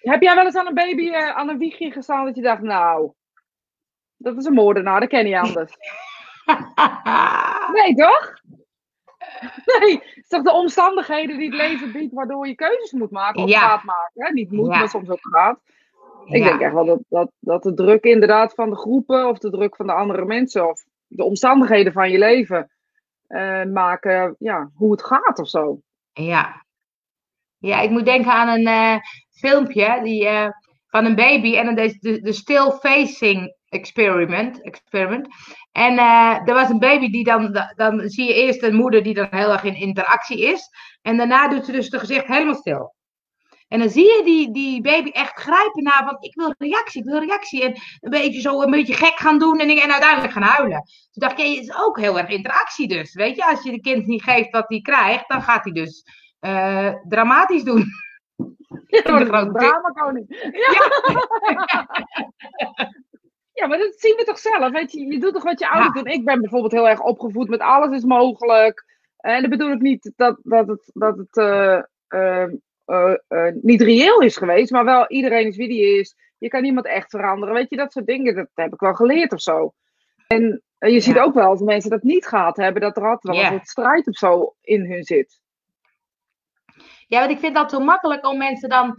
[0.00, 2.62] Heb jij wel eens aan een baby, uh, aan een wiegje gestaan dat je dacht,
[2.62, 3.12] nou...
[4.16, 5.72] Dat is een moordenaar, dat ken je anders.
[7.72, 8.32] Nee, toch?
[9.80, 13.42] Nee, het is toch de omstandigheden die het leven biedt, waardoor je keuzes moet maken
[13.42, 13.60] of Ja.
[13.60, 14.24] gaat maken.
[14.24, 14.32] Hè?
[14.32, 15.60] Niet moet, maar soms ook gaat.
[16.24, 19.50] Ik denk echt wel dat, dat, dat de druk inderdaad van de groepen of de
[19.50, 22.70] druk van de andere mensen of de omstandigheden van je leven
[23.30, 25.80] eh, maken ja, hoe het gaat of zo.
[26.12, 26.64] Ja.
[27.58, 28.96] Ja, ik moet denken aan een eh,
[29.30, 30.48] filmpje die, eh,
[30.86, 34.62] van een baby en de, de, de still facing experiment.
[34.62, 35.28] experiment.
[35.72, 35.98] En
[36.46, 39.52] er was een baby die dan, dan zie je eerst een moeder die dan heel
[39.52, 40.68] erg in interactie is.
[41.02, 42.94] En daarna doet ze dus het gezicht helemaal stil.
[43.70, 47.08] En dan zie je die, die baby echt grijpen naar, want ik wil reactie, ik
[47.08, 47.64] wil reactie.
[47.64, 50.82] En een beetje zo een beetje gek gaan doen en, en uiteindelijk gaan huilen.
[51.10, 53.14] Toen dacht ik, het is ook heel erg interactie dus.
[53.14, 56.04] Weet je, als je de kind niet geeft wat hij krijgt, dan gaat hij dus
[56.40, 57.84] eh, dramatisch doen.
[58.86, 60.26] Ja, maar dat is grote een dramakoning.
[60.52, 61.86] Ja.
[63.60, 64.70] ja, maar dat zien we toch zelf.
[64.70, 66.02] Weet je, je doet toch wat je ouders Ja.
[66.02, 66.12] doen.
[66.12, 68.84] Ik ben bijvoorbeeld heel erg opgevoed met alles is mogelijk.
[69.16, 72.50] En dat bedoel ik niet dat, dat het, dat het eh, eh,
[72.84, 76.14] eh, eh, niet reëel is geweest, maar wel iedereen is wie die is.
[76.38, 77.54] Je kan niemand echt veranderen.
[77.54, 79.72] Weet je, dat soort dingen, dat heb ik wel geleerd of zo.
[80.26, 81.22] En eh, je ziet Ja.
[81.22, 83.50] ook wel als mensen dat niet gehad hebben, dat er altijd wel Ja.
[83.50, 85.40] soort strijd of zo in hun zit.
[87.06, 88.96] Ja, want ik vind dat zo makkelijk om mensen dan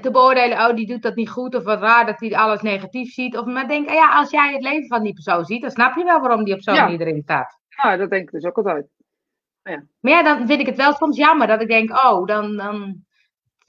[0.00, 0.58] te beoordelen.
[0.58, 1.54] Oh, die doet dat niet goed.
[1.54, 3.36] Of wat raar dat hij alles negatief ziet.
[3.36, 6.04] Of maar denk, ja, als jij het leven van die persoon ziet, dan snap je
[6.04, 6.84] wel waarom die op zo'n Ja.
[6.84, 7.58] manier erin staat.
[7.82, 8.86] Ja, dat denk ik dus ook altijd.
[10.00, 13.04] Maar ja, dan vind ik het wel soms jammer dat ik denk, oh, dan, dan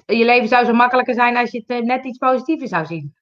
[0.06, 3.15] je leven zou zo makkelijker zijn als je het eh, net iets positiever zou zien.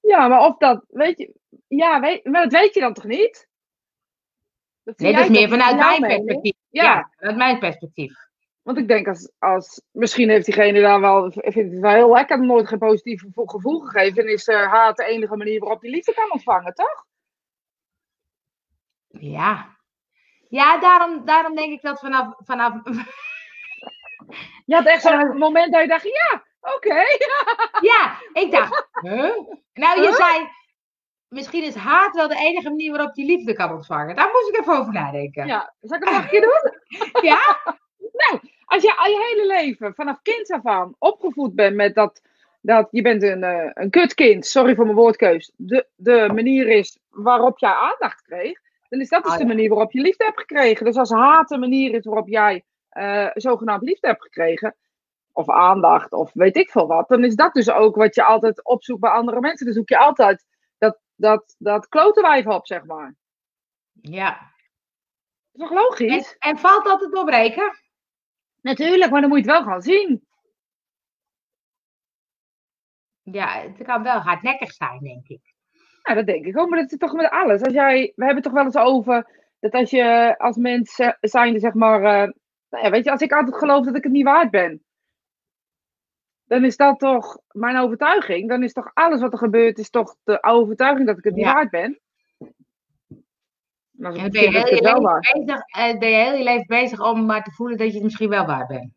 [0.00, 1.34] Ja, maar of dat, weet je,
[1.68, 3.48] ja, weet, maar dat weet je dan toch niet?
[4.84, 6.54] Dat Nee, dat is meer vanuit mijn perspectief.
[6.68, 6.82] Ja.
[6.82, 8.30] Ja, vanuit mijn perspectief.
[8.62, 12.44] Want ik denk, als, als, misschien heeft diegene daar wel, vindt het wel heel lekker,
[12.44, 14.22] nooit geen positief gevoel, gegeven.
[14.22, 17.04] En is haat de enige manier waarop je liefde kan ontvangen, toch?
[19.08, 19.76] Ja.
[20.48, 22.72] Ja, daarom, daarom denk ik dat vanaf, vanaf
[24.66, 26.94] Je had echt zo'n moment dat je dacht, ja, oké.
[27.90, 29.36] Ja, ik dacht, huh?
[29.74, 30.12] Nou, je Huh?
[30.14, 30.48] zei,
[31.28, 34.16] misschien is haat wel de enige manier waarop je liefde kan ontvangen.
[34.16, 35.46] Daar moest ik even over nadenken.
[35.46, 36.72] Ja, zal ik het nog een keer doen?
[37.30, 37.40] Ja?
[38.12, 42.20] Nou, als je al je hele leven, vanaf kind af aan, opgevoed bent met dat,
[42.60, 46.98] dat je bent een, eh, een kutkind, sorry voor mijn woordkeus, de, de manier is
[47.10, 50.40] waarop jij aandacht kreeg, dan is dat dus Oh, de manier waarop je liefde hebt
[50.40, 50.84] gekregen.
[50.86, 54.76] Dus als haat de manier is waarop jij eh, zogenaamd liefde hebt gekregen,
[55.32, 58.64] of aandacht, of weet ik veel wat, dan is dat dus ook wat je altijd
[58.64, 59.66] opzoekt bij andere mensen.
[59.66, 60.46] Dan zoek je altijd
[60.78, 63.14] dat, dat, dat klotenwijf op, zeg maar.
[63.92, 64.30] Ja.
[65.52, 66.36] Dat is toch logisch?
[66.38, 67.78] En, en valt dat te doorbreken?
[68.60, 70.26] Natuurlijk, maar dan moet je het wel gaan zien.
[73.22, 75.54] Ja, het kan wel hardnekkig zijn, denk ik.
[76.02, 76.68] Ja, dat denk ik ook.
[76.68, 77.62] Maar dat is toch met alles.
[77.62, 81.12] Als jij, we hebben het toch wel eens over dat als je als mens eh,
[81.20, 82.32] zijnde, zeg maar, eh,
[82.72, 84.82] nou ja, weet je, als ik altijd geloof dat ik het niet waard ben,
[86.44, 88.48] dan is dat toch mijn overtuiging.
[88.48, 91.44] Dan is toch alles wat er gebeurt, is toch de overtuiging dat ik het niet
[91.44, 91.52] Ja.
[91.52, 92.00] waard ben.
[93.98, 97.00] En dan ben je, heel je wel bezig, eh, ben je heel je leven bezig
[97.00, 98.92] om maar te voelen dat je het misschien wel waard bent.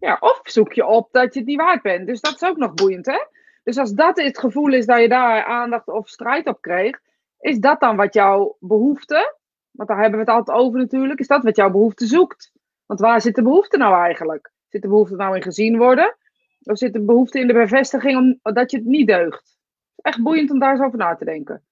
[0.00, 2.06] Ja, of zoek je op dat je het niet waard bent.
[2.06, 3.18] Dus dat is ook nog boeiend, hè?
[3.62, 7.00] Dus als dat het gevoel is dat je daar aandacht of strijd op kreeg,
[7.38, 9.36] is dat dan wat jouw behoefte,
[9.70, 12.52] want daar hebben we het altijd over natuurlijk, is dat wat jouw behoefte zoekt?
[12.86, 14.52] Want waar zit de behoefte nou eigenlijk?
[14.68, 16.16] Zit de behoefte nou in gezien worden?
[16.62, 19.58] Of zit de behoefte in de bevestiging om, dat je het niet deugt?
[19.96, 21.64] Echt boeiend om daar eens over na te denken.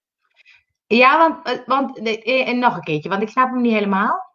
[0.87, 4.33] Ja, want, eh, want eh, en nog een keertje, want ik snap hem niet helemaal.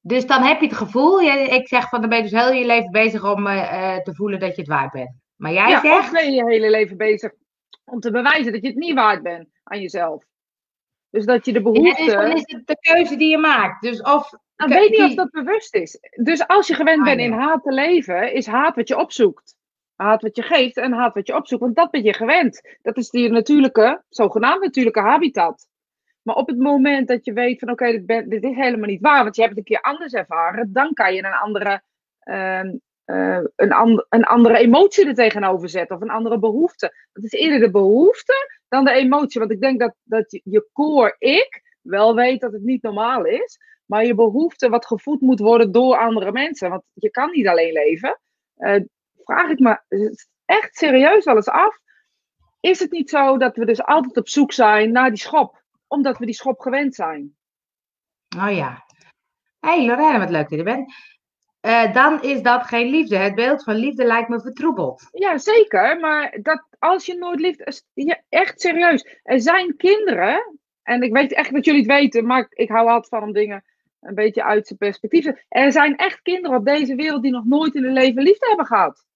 [0.00, 2.66] Dus dan heb je het gevoel, ik zeg van dan ben je dus heel je
[2.66, 5.10] leven bezig om eh, te voelen dat je het waard bent.
[5.36, 7.32] Maar jij Ja, zegt, of ben je je hele leven bezig
[7.84, 10.24] om te bewijzen dat je het niet waard bent aan jezelf.
[11.10, 12.04] Dus dat je de ja, behoefte...
[12.04, 13.82] dus dan is het de keuze die je maakt.
[13.82, 14.32] Dus of
[14.66, 15.98] Ik weet niet of dat bewust is.
[16.22, 19.56] Dus als je gewend Ah, bent in haat te leven, is haat wat je opzoekt.
[19.96, 21.62] Haat wat je geeft en haat wat je opzoekt.
[21.62, 22.76] Want dat ben je gewend.
[22.82, 25.68] Dat is die natuurlijke, zogenaamd natuurlijke habitat.
[26.22, 29.00] Maar op het moment dat je weet van oké, dit, ben- dit is helemaal niet
[29.00, 31.82] waar, want je hebt het een keer anders ervaren, dan kan je een andere,
[32.20, 36.94] ehm, eh, een, and- een andere emotie er tegenover zetten of een andere behoefte.
[37.12, 38.34] Dat is eerder de behoefte
[38.68, 39.40] dan de emotie.
[39.40, 43.24] Want ik denk dat, dat je, je core ik wel weet dat het niet normaal
[43.24, 43.58] is,
[43.90, 46.70] maar je behoefte wat gevoed moet worden door andere mensen.
[46.70, 48.20] Want je kan niet alleen leven.
[48.56, 48.80] Eh,
[49.24, 49.80] vraag ik me
[50.44, 51.78] echt serieus wel eens af.
[52.60, 55.62] Is het niet zo dat we dus altijd op zoek zijn naar die schop?
[55.86, 57.36] Omdat we die schop gewend zijn.
[58.36, 58.84] Oh ja.
[59.60, 60.92] Hey, Lorraine, wat leuk dat je er bent.
[61.60, 63.16] eh, dan is dat geen liefde.
[63.16, 65.08] Het beeld van liefde lijkt me vertroebeld.
[65.12, 66.00] Ja, zeker.
[66.00, 67.82] Maar dat, als je nooit liefde...
[67.94, 69.20] Ja, echt serieus.
[69.22, 70.58] Er zijn kinderen...
[70.82, 73.64] En ik weet echt dat jullie het weten, maar ik hou altijd van om dingen
[74.00, 75.26] een beetje uit zijn perspectief.
[75.48, 78.66] Er zijn echt kinderen op deze wereld die nog nooit in hun leven liefde hebben
[78.66, 79.06] gehad.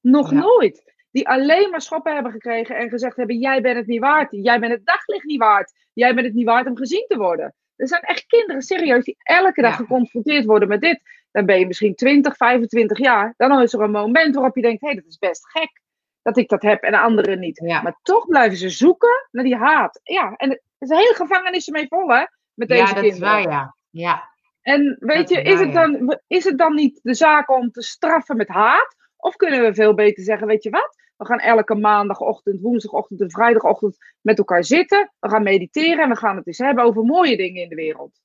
[0.00, 0.92] Nog nooit.
[1.10, 4.28] Die alleen maar schoppen hebben gekregen en gezegd hebben: Jij bent het niet waard.
[4.30, 5.72] Jij bent het daglicht niet waard.
[5.92, 7.54] Jij bent het niet waard om gezien te worden.
[7.76, 11.00] Er zijn echt kinderen, serieus, die elke dag geconfronteerd worden met dit.
[11.30, 13.34] Dan ben je misschien 20, 25 jaar.
[13.36, 15.82] Dan is er een moment waarop je denkt: hé, hey, dat is best gek
[16.22, 17.60] dat ik dat heb en anderen niet.
[17.60, 20.00] Maar toch blijven ze zoeken naar die haat.
[20.02, 22.24] Ja, en het is een hele gevangenis mee vol, hè?
[22.54, 23.14] Met deze ja, dat kinderen.
[23.14, 23.74] is waar, ja.
[23.94, 24.32] Ja.
[24.62, 28.36] En weet je, is, het dan, is het dan niet de zaak om te straffen
[28.36, 28.96] met haat?
[29.16, 30.96] Of kunnen we veel beter zeggen, weet je wat?
[31.16, 35.12] We gaan elke maandagochtend, woensdagochtend en vrijdagochtend met elkaar zitten.
[35.20, 38.20] We gaan mediteren en we gaan het eens hebben over mooie dingen in de wereld.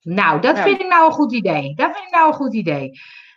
[0.00, 1.74] Nou, dat vind ik nou een goed idee.
[1.74, 2.90] Dat vind ik nou een goed idee.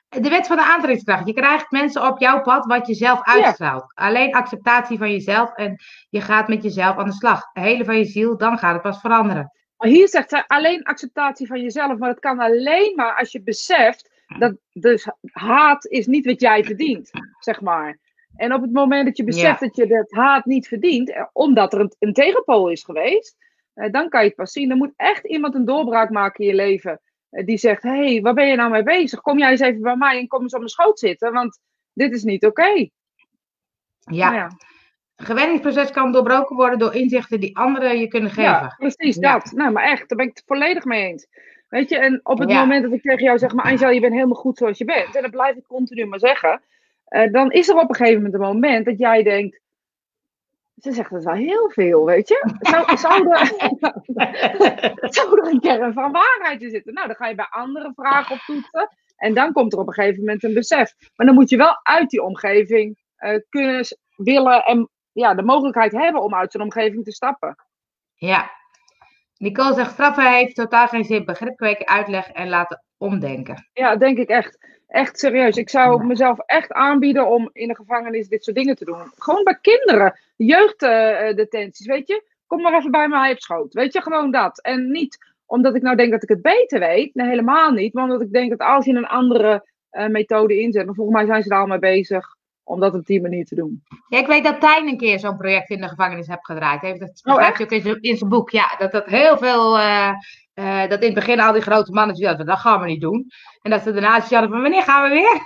[0.10, 1.28] De wet van de aantrekkingskracht.
[1.28, 3.92] Je krijgt mensen op jouw pad wat je zelf uitstraalt.
[3.94, 5.76] Alleen acceptatie van jezelf en
[6.10, 7.50] je gaat met jezelf aan de slag.
[7.54, 9.52] Hele van je ziel, dan gaat het pas veranderen.
[9.86, 11.98] Maar hier zegt zij alleen acceptatie van jezelf.
[11.98, 16.64] Maar het kan alleen maar als je beseft dat dus haat is niet wat jij
[16.64, 18.00] verdient, zeg maar.
[18.36, 21.74] En op het moment dat je beseft dat je dat haat niet verdient, eh, omdat
[21.74, 23.36] er een, een tegenpool is geweest,
[23.74, 24.72] eh, dan kan je het pas zien.
[24.72, 27.02] Er moet echt iemand een doorbraak maken in je leven.
[27.30, 29.22] Eh, die zegt: Hé, hey, waar ben je nou mee bezig?
[29.22, 31.60] Kom jij eens even bij mij en kom eens op mijn schoot zitten, want
[31.94, 32.90] dit is niet oké.
[34.00, 34.30] Ja.
[34.30, 34.52] Nou ja.
[35.16, 38.44] Gewenningsproces kan doorbroken worden door inzichten die anderen je kunnen geven.
[38.44, 39.52] Ja, precies dat.
[39.52, 41.28] Nou, maar echt, daar ben ik het volledig mee eens.
[41.70, 44.14] Weet je, en op het moment dat ik tegen jou zeg, maar Angel, je bent
[44.14, 46.62] helemaal goed zoals je bent, en dat blijf ik continu maar zeggen,
[47.10, 49.60] uh, dan is er op een gegeven moment een moment dat jij denkt,
[50.78, 52.54] ze zegt het wel heel veel, weet je.
[52.60, 53.48] Zou, zou, er,
[55.16, 56.94] zou er een kern van waarheid in zitten?
[56.94, 58.90] Nou, dan ga je bij andere vragen op toetsen.
[59.16, 60.94] En dan komt er op een gegeven moment een besef.
[61.16, 64.90] Maar dan moet je wel uit die omgeving uh, kunnen, willen en
[65.22, 67.56] ja, de mogelijkheid hebben om uit zijn omgeving te stappen.
[68.16, 68.52] Ja.
[69.38, 71.26] Nicole zegt, straffen heeft totaal geen zin.
[71.26, 73.70] Begrip kweken, uitleg en laten omdenken.
[73.74, 74.58] Ja, denk ik echt.
[74.88, 75.58] Echt serieus.
[75.58, 79.12] Ik zou mezelf echt aanbieden om in de gevangenis dit soort dingen te doen.
[79.18, 80.20] Gewoon bij kinderen.
[80.36, 82.24] Jeugddetenties, weet je.
[82.48, 83.74] Kom maar even bij mij op schoot.
[83.74, 84.62] Weet je, gewoon dat.
[84.62, 87.16] En niet omdat ik nou denk dat ik het beter weet.
[87.16, 87.94] Nee, helemaal niet.
[87.94, 90.86] Maar omdat ik denk dat als je een andere uh, methode inzet.
[90.86, 92.35] Maar volgens mij zijn ze daar al mee bezig
[92.66, 93.84] om dat op die manier te doen.
[94.08, 96.82] Ja, ik weet dat Tijn een keer zo'n project in de gevangenis heeft gedraaid.
[96.82, 98.50] Heeft dat schrijft oh, je ook in zijn boek.
[98.50, 99.78] Ja, dat dat heel veel.
[99.78, 100.12] Uh,
[100.56, 103.32] uh, dat in het begin al die grote mannen zeiden: dat gaan we niet doen.
[103.62, 105.42] En dat ze daarna hadden van wanneer gaan we weer?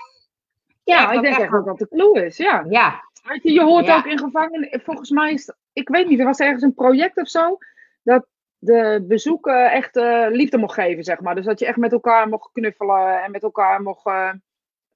[0.83, 2.37] Ja, ik denk echt dat dat de clue is.
[2.37, 2.65] Ja.
[2.69, 3.03] ja.
[3.41, 4.79] Je, je hoort ook in gevangenis.
[4.83, 5.53] Volgens mij is.
[5.73, 7.57] Ik weet niet, er was ergens een project of zo.
[8.03, 8.25] Dat
[8.57, 11.35] de bezoeken echt uh, liefde mocht geven, zeg maar.
[11.35, 14.03] Dus dat je echt met elkaar mocht knuffelen en met elkaar mocht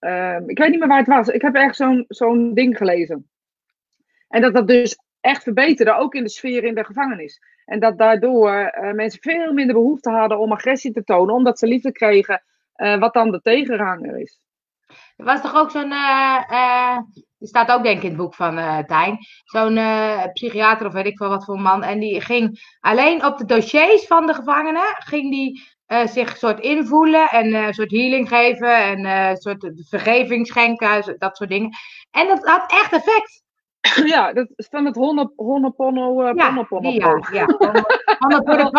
[0.03, 1.27] Ehm, ik weet niet meer waar het was.
[1.27, 3.29] Ik heb echt zo'n zo'n ding gelezen.
[4.27, 7.41] En dat dat dus echt verbeterde, ook in de sfeer in de gevangenis.
[7.65, 11.67] En dat daardoor uh, mensen veel minder behoefte hadden om agressie te tonen, omdat ze
[11.67, 12.43] liefde kregen,
[12.75, 14.39] uh, wat dan de tegenhanger is.
[15.17, 16.97] Er was toch ook zo'n, uh,
[17.39, 19.79] staat ook denk ik in het boek van Tijn, zo'n
[20.33, 21.83] psychiater of weet ik veel wat voor man.
[21.83, 26.38] En die ging alleen op de dossiers van de gevangenen, ging die uh, zich een
[26.38, 31.38] soort invoelen en uh, een soort healing geven en uh, een soort vergeving schenken, dat
[31.38, 31.69] soort dingen.
[32.12, 33.41] En dat had echt effect.
[34.13, 34.96] Ja, dat is van het
[35.36, 37.46] Honopono uh, ja, Ja, ja.
[38.19, 38.69] Honopono,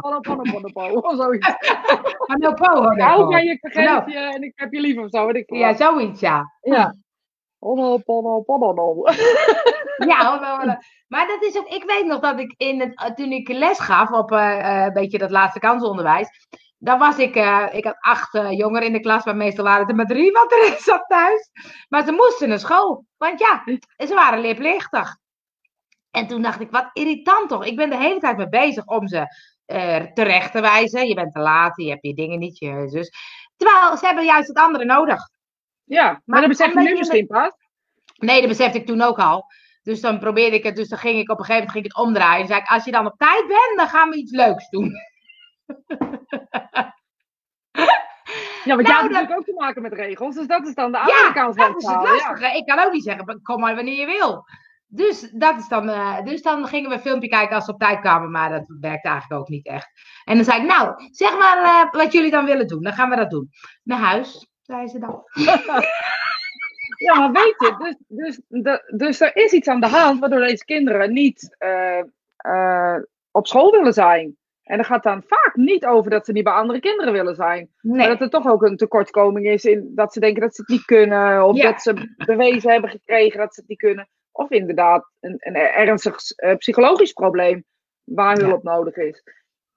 [0.00, 0.50] Honopono.
[0.50, 1.54] Honopono, zoiets.
[2.18, 2.96] Honopono.
[2.96, 5.74] Hou van je, vergeef je en ik heb je lief of zo, weet ik Ja,
[5.74, 6.52] zoiets, ja.
[6.60, 6.94] Ja.
[9.96, 10.38] Ja,
[11.08, 14.10] maar dat is ook, ik weet nog dat ik in het, toen ik les gaf
[14.10, 16.28] op uh, een beetje dat laatste kansonderwijs,
[16.78, 17.34] dan was ik,
[17.72, 20.52] ik had acht jongeren in de klas, maar meestal waren het er maar drie, want
[20.52, 21.50] er zat thuis.
[21.88, 23.62] Maar ze moesten naar school, want ja,
[24.06, 25.16] ze waren leerplichtig.
[26.10, 27.64] En toen dacht ik, wat irritant toch.
[27.64, 29.26] Ik ben de hele tijd mee bezig om ze
[30.14, 31.08] terecht te wijzen.
[31.08, 33.12] Je bent te laat, je hebt je dingen niet, je zus.
[33.56, 35.28] Terwijl ze hebben juist het andere nodig.
[35.84, 37.52] Ja, maar, maar dat besef je nu misschien pas.
[38.16, 39.44] Nee, dat besefte ik toen ook al.
[39.82, 41.92] Dus dan probeerde ik het, dus dan ging ik op een gegeven moment ging ik
[41.92, 42.40] het omdraaien.
[42.40, 44.92] En zei ik, als je dan op tijd bent, dan gaan we iets leuks doen.
[48.64, 50.92] Ja, want nou, jij hebt natuurlijk ook te maken met regels, dus dat is dan
[50.92, 52.04] de andere ja, kant van het verhaal.
[52.04, 52.56] Dat is het lastige.
[52.56, 54.44] Ik kan ook niet zeggen, kom maar wanneer je wil.
[54.86, 57.78] Dus, dat is dan, uh, dus dan gingen we een filmpje kijken als ze op
[57.78, 59.88] tijd kwamen, maar dat werkte eigenlijk ook niet echt.
[60.24, 63.10] En dan zei ik, nou, zeg maar uh, wat jullie dan willen doen, dan gaan
[63.10, 63.48] we dat doen.
[63.82, 65.22] Naar huis, zei ze dan.
[66.96, 70.40] Ja, maar weet je, dus, dus, de, dus er is iets aan de hand waardoor
[70.40, 72.02] deze kinderen niet uh,
[72.46, 72.96] uh,
[73.30, 74.36] op school willen zijn.
[74.62, 77.70] En dat gaat dan vaak niet over dat ze niet bij andere kinderen willen zijn.
[77.80, 80.70] Maar dat er toch ook een tekortkoming is in dat ze denken dat ze het
[80.70, 81.46] niet kunnen.
[81.46, 84.08] Of dat ze bewezen hebben gekregen dat ze het niet kunnen.
[84.30, 87.64] Of inderdaad een, een ernstig uh, psychologisch probleem
[88.04, 89.22] waar hulp nodig is.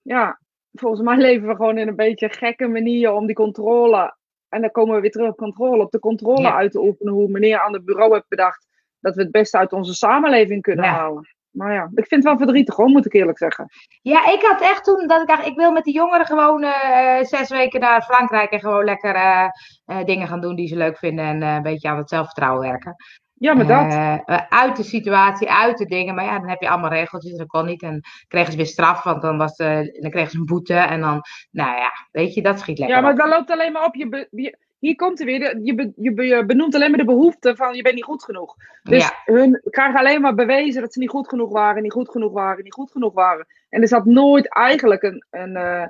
[0.01, 0.39] Ja,
[0.71, 4.15] volgens mij leven we gewoon in een beetje gekke manier om die controle.
[4.49, 5.83] En dan komen we weer terug op controle.
[5.83, 7.13] Op de controle uit te oefenen.
[7.13, 8.67] Hoe meneer aan het bureau heeft bedacht
[8.99, 11.35] dat we het beste uit onze samenleving kunnen halen.
[11.55, 13.67] Maar ja, ik vind het wel verdrietig hoor, moet ik eerlijk zeggen.
[14.01, 17.21] Ja, ik had echt toen dat ik dacht, ik wil met die jongeren gewoon uh,
[17.21, 19.47] zes weken naar Frankrijk en gewoon lekker uh,
[19.85, 22.95] uh, dingen gaan doen die ze leuk vinden en een beetje aan het zelfvertrouwen werken.
[23.37, 24.23] Ja, maar dat.
[24.49, 26.15] uit de situatie, uit de dingen.
[26.15, 27.37] Maar ja, dan heb je allemaal regeltjes.
[27.37, 27.81] Dat kon niet.
[27.81, 30.73] En kregen ze weer straf, want dan, was de, dan kregen ze een boete.
[30.73, 31.21] En dan,
[31.51, 32.95] nou ja, weet je, dat schiet lekker.
[32.95, 36.45] Ja, maar dan loopt alleen maar op je, je hier komt er weer, je, je,
[36.45, 38.55] benoemt alleen maar de behoefte van je bent niet goed genoeg.
[38.83, 42.31] Dus hun krijgen alleen maar bewezen dat ze niet goed genoeg waren, niet goed genoeg
[42.31, 43.47] waren, niet goed genoeg waren.
[43.69, 45.85] En er zat nooit eigenlijk een, een, uh,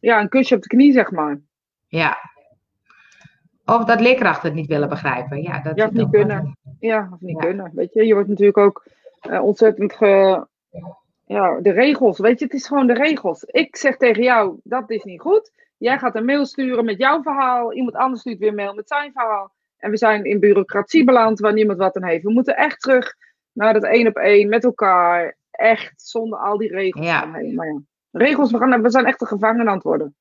[0.00, 1.40] ja, een kusje op de knie, zeg maar.
[1.88, 2.18] Ja.
[3.66, 5.42] Of dat leerkrachten het niet willen begrijpen.
[5.42, 6.56] Ja, dat ja, of niet kunnen.
[6.80, 7.70] Ja, of niet kunnen.
[7.74, 8.84] Weet je, je wordt natuurlijk ook
[9.30, 10.46] uh, ontzettend ge,
[11.26, 12.18] ja, de regels.
[12.18, 13.44] Weet je, het is gewoon de regels.
[13.44, 15.52] Ik zeg tegen jou, dat is niet goed.
[15.76, 17.72] Jij gaat een mail sturen met jouw verhaal.
[17.72, 19.52] Iemand anders stuurt weer een mail met zijn verhaal.
[19.76, 22.24] En we zijn in bureaucratie beland waar niemand wat aan heeft.
[22.24, 23.14] We moeten echt terug
[23.52, 25.36] naar dat één op één met elkaar.
[25.50, 27.06] Echt zonder al die regels.
[27.06, 27.24] Ja.
[27.24, 30.14] Maar ja, regels, we, gaan, we zijn echt de gevangenen aan het worden.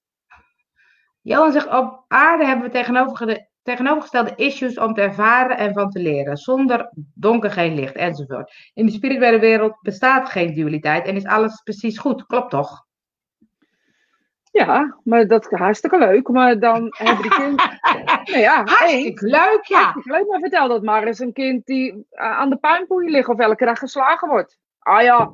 [1.23, 6.37] Johan zegt, op aarde hebben we tegenovergestelde issues om te ervaren en van te leren.
[6.37, 8.53] Zonder donker geen licht enzovoort.
[8.73, 12.25] In de spirituele wereld bestaat geen dualiteit en is alles precies goed.
[12.25, 12.85] Klopt toch?
[14.51, 16.27] Ja, maar dat is hartstikke leuk.
[16.27, 17.79] Maar dan hebben die kinderen...
[18.31, 19.81] nou ja, hartstikke leuk, ja.
[19.81, 21.19] Hartstikke leuk, maar vertel dat maar eens.
[21.19, 24.57] Een kind die eh, aan de puinpoeien ligt of elke dag geslagen wordt.
[24.79, 25.33] Ah ja,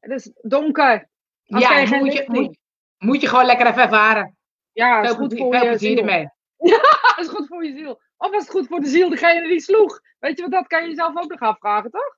[0.00, 1.08] het is donker.
[1.42, 2.58] ja, moet je, moet,
[2.98, 4.37] moet, je gewoon lekker even ervaren.
[4.78, 5.98] Ja, is goed voor je ziel.
[5.98, 6.30] ermee.
[6.58, 8.00] Ja, is goed voor je ziel.
[8.16, 10.00] Of was het goed voor de ziel, degene die sloeg?
[10.18, 12.16] Weet je wat, dat kan je jezelf ook nog afvragen, toch?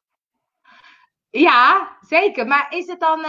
[1.30, 2.46] Ja, zeker.
[2.46, 3.24] Maar is het dan...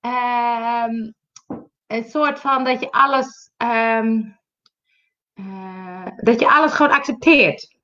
[0.00, 1.14] Um,
[1.86, 4.22] een soort van dat je alles, ehm,
[5.34, 7.75] eh, dat je alles gewoon accepteert.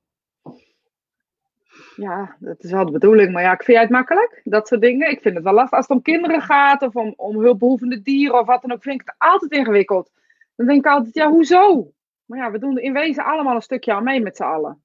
[1.95, 3.31] Ja, dat is wel de bedoeling.
[3.33, 4.41] Maar ja, vind jij het makkelijk?
[4.43, 5.09] Dat soort dingen?
[5.09, 5.77] Ik vind het wel lastig.
[5.77, 9.01] Als het om kinderen gaat of om, om hulpbehoevende dieren of wat dan ook, vind
[9.01, 10.11] ik het altijd ingewikkeld.
[10.55, 11.91] Dan denk ik altijd, ja, hoezo?
[12.25, 14.83] Maar ja, we doen in wezen allemaal een stukje aan mee met z'n allen.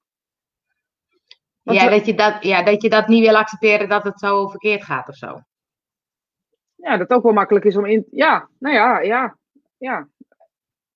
[1.63, 4.85] ja, dat je dat, ja, dat je dat niet wil accepteren dat het zo verkeerd
[4.85, 5.41] gaat of zo
[6.79, 8.07] ja, dat ook wel makkelijk is om in.
[8.11, 9.37] Ja, nou ja, ja,
[9.79, 10.09] ja.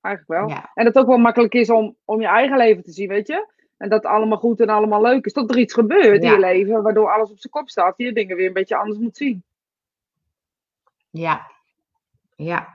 [0.01, 0.57] Eigenlijk wel.
[0.75, 3.27] En dat het ook wel makkelijk is om, om je eigen leven te zien, weet
[3.27, 3.47] je?
[3.83, 5.33] En dat allemaal goed en allemaal leuk is.
[5.33, 7.97] Tot er iets gebeurt in je leven, waardoor alles op zijn kop staat.
[7.97, 9.45] Die je dingen weer een beetje anders moet zien.
[11.11, 11.51] Ja,
[12.37, 12.69] ja.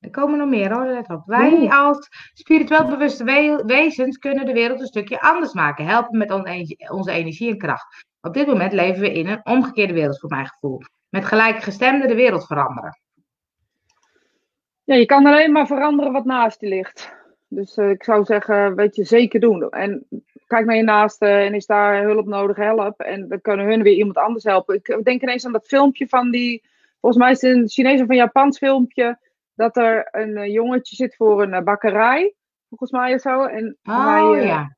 [0.00, 1.22] Er komen nog meer hoor, let op.
[1.26, 3.24] Wij als spiritueel bewuste
[3.66, 5.86] wezens kunnen de wereld een stukje anders maken.
[5.86, 6.30] Helpen met
[6.90, 8.06] onze energie en kracht.
[8.20, 12.14] Op dit moment leven we in een omgekeerde wereld, voor mijn gevoel met gelijkgestemden de
[12.14, 13.00] wereld veranderen?
[14.84, 17.18] Ja, je kan alleen maar veranderen wat naast je ligt.
[17.48, 19.70] Dus uh, ik zou zeggen, weet je, zeker doen.
[19.70, 20.06] En
[20.50, 23.00] kijk naar je naaste en is daar hulp nodig, help.
[23.00, 24.74] En dan kunnen hun weer iemand anders helpen.
[24.74, 26.62] Ik denk ineens aan dat filmpje van die,
[27.00, 29.18] volgens mij is het een Chinees of een Japans filmpje,
[29.54, 32.34] dat er een uh, jongetje zit voor een uh, bakkerij,
[32.68, 33.44] volgens mij of zo.
[33.44, 34.76] En oh, hij, ja.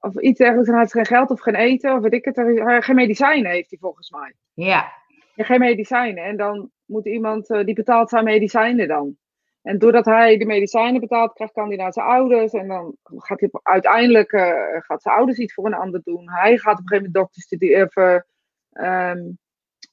[0.00, 2.40] Of iets dergelijks, en hij heeft geen geld of geen eten, of weet ik het,
[2.84, 4.34] geen medicijnen heeft hij volgens mij.
[4.52, 4.92] Ja,
[5.36, 6.24] geen medicijnen.
[6.24, 9.16] En dan moet iemand, die betaalt zijn medicijnen dan.
[9.64, 12.52] En doordat hij de medicijnen betaalt, krijgt kan hij naar zijn ouders.
[12.52, 16.30] En dan gaat hij uiteindelijk uh, gaat zijn ouders iets voor een ander doen.
[16.30, 17.86] Hij gaat op een gegeven moment dokter studeren.
[17.86, 18.22] Of,
[18.72, 19.38] um,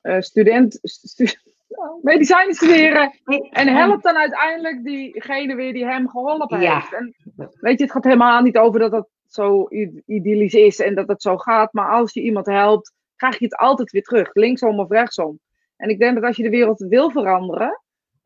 [0.01, 1.27] uh, student, stu
[2.01, 3.11] medicijnen studeren.
[3.49, 6.93] En helpt dan uiteindelijk diegene weer die hem geholpen heeft.
[6.93, 7.15] En
[7.59, 9.67] weet je, het gaat helemaal niet over dat dat zo
[10.05, 11.73] idyllisch is en dat het zo gaat.
[11.73, 15.39] Maar als je iemand helpt, krijg je het altijd weer terug, linksom of rechtsom.
[15.75, 17.80] En ik denk dat als je de wereld wil veranderen,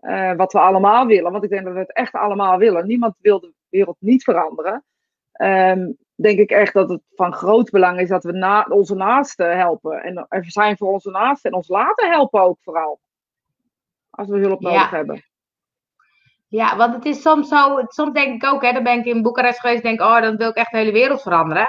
[0.05, 3.15] uh, wat we allemaal willen, want ik denk dat we het echt allemaal willen, niemand
[3.21, 4.83] wil de wereld niet veranderen,
[5.41, 9.57] um, denk ik echt dat het van groot belang is dat we na, onze naasten
[9.57, 10.03] helpen.
[10.03, 12.99] En er zijn voor onze naasten en ons laten helpen ook vooral.
[14.09, 15.23] Als we hulp nodig hebben.
[16.47, 19.21] Ja, want het is soms zo, soms denk ik ook, hè, dan ben ik in
[19.21, 21.67] Boekarest geweest, denk oh, dan wil ik echt de hele wereld veranderen.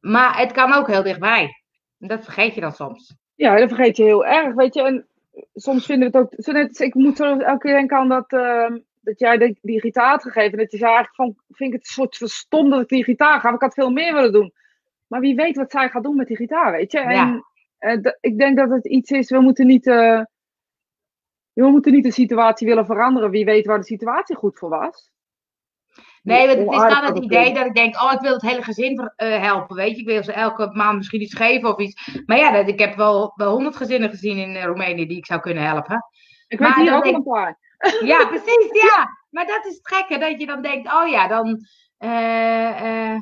[0.00, 1.62] Maar het kan ook heel dichtbij.
[1.98, 3.16] Dat vergeet je dan soms.
[3.34, 4.82] Ja, dat vergeet je heel erg, weet je.
[4.82, 5.08] En
[5.54, 6.44] soms vinden we het ook...
[6.44, 10.10] Zo net, ik moet elke keer denken aan dat, uh, dat jij die, die gitaar
[10.10, 10.58] had gegeven.
[10.58, 13.40] Dat je zei eigenlijk van, vind ik het een soort verstom dat ik die gitaar
[13.40, 13.54] ga.
[13.54, 14.52] Ik had veel meer willen doen.
[15.06, 16.98] Maar wie weet wat zij gaat doen met die gitaar, weet je.
[16.98, 17.44] En
[18.04, 19.86] uh, ik denk dat het iets is, we moeten niet...
[19.86, 20.22] Uh,
[21.52, 23.30] we moeten niet de situatie willen veranderen.
[23.30, 25.10] Wie weet waar de situatie goed voor was.
[26.22, 28.62] Nee, want het is dan het idee dat ik denk, oh, ik wil het hele
[28.62, 30.00] gezin uh, helpen, weet je.
[30.00, 32.22] Ik wil ze elke maand misschien iets geven of iets.
[32.26, 35.40] Maar ja, dat, ik heb wel honderd gezinnen gezien in uh, Roemenië die ik zou
[35.40, 36.04] kunnen helpen.
[36.48, 37.58] Ik weet hier ook een paar.
[38.04, 39.08] Ja, precies, ja.
[39.30, 41.58] Maar dat is het gekke, dat je dan denkt, oh ja, dan...
[41.98, 43.18] Uh,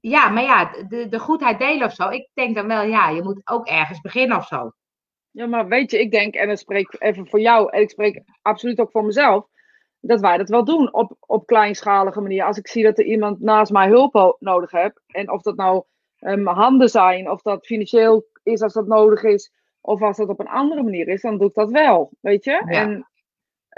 [0.00, 2.08] ja, maar ja, de, de goedheid delen of zo.
[2.08, 4.72] Ik denk dan wel, ja, je moet ook ergens beginnen of zo.
[5.30, 8.22] Ja, maar weet je, ik denk, en ik spreek even voor jou, en ik spreek
[8.42, 9.46] absoluut ook voor mezelf,
[10.06, 12.44] dat wij dat wel doen op, op kleinschalige manier.
[12.44, 15.84] Als ik zie dat er iemand naast mij hulp nodig heeft, en of dat nou
[16.20, 20.40] um, handen zijn, of dat financieel is als dat nodig is, of als dat op
[20.40, 22.62] een andere manier is, dan doe ik dat wel, weet je.
[22.66, 23.08] En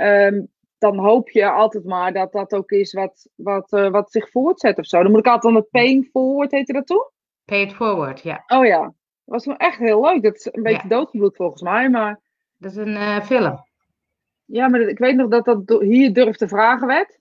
[0.01, 0.49] um,
[0.79, 4.79] dan hoop je altijd maar dat dat ook is wat, wat, uh, wat zich voortzet
[4.79, 5.03] of zo.
[5.03, 7.11] Dan moet ik altijd aan het paying forward, heette dat toen?
[7.45, 8.45] Pay it forward, ja.
[8.47, 8.81] Oh ja,
[9.25, 10.23] dat was echt heel leuk.
[10.23, 10.95] Dat is een beetje ja.
[10.97, 12.21] doodgebloed volgens mij, maar...
[12.57, 13.67] Dat is een uh, film.
[14.51, 17.19] Ja, maar ik weet nog dat dat hier durfde vragen werd.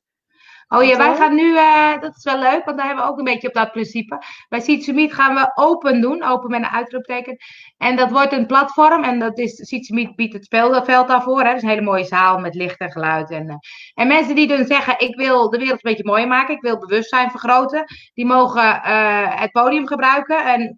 [0.69, 3.17] Oh ja, wij gaan nu, uh, dat is wel leuk, want daar hebben we ook
[3.17, 4.21] een beetje op dat principe.
[4.49, 7.38] Bij Seed gaan we open doen, open met een uitroepteken.
[7.78, 9.80] En dat wordt een platform en dat is,
[10.15, 11.39] biedt het speelveld daarvoor.
[11.39, 11.45] Hè.
[11.45, 13.32] Dat is een hele mooie zaal met licht en geluid.
[13.32, 13.55] En, uh,
[13.93, 16.78] en mensen die dan zeggen, ik wil de wereld een beetje mooier maken, ik wil
[16.78, 17.84] bewustzijn vergroten.
[18.13, 20.75] Die mogen uh, het podium gebruiken en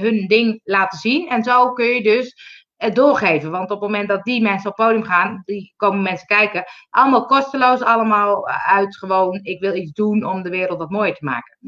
[0.00, 1.28] hun ding laten zien.
[1.28, 2.34] En zo kun je dus
[2.76, 3.50] het doorgeven.
[3.50, 6.64] Want op het moment dat die mensen op het podium gaan, die komen mensen kijken.
[6.90, 11.24] Allemaal kosteloos, allemaal uit gewoon, ik wil iets doen om de wereld wat mooier te
[11.24, 11.58] maken.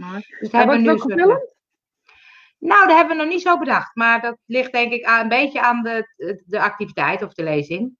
[0.40, 1.54] Dus hebben we nu gefilmd?
[2.58, 3.96] Nou, dat hebben we nog niet zo bedacht.
[3.96, 6.06] Maar dat ligt denk ik aan, een beetje aan de,
[6.46, 7.96] de activiteit of de lezing.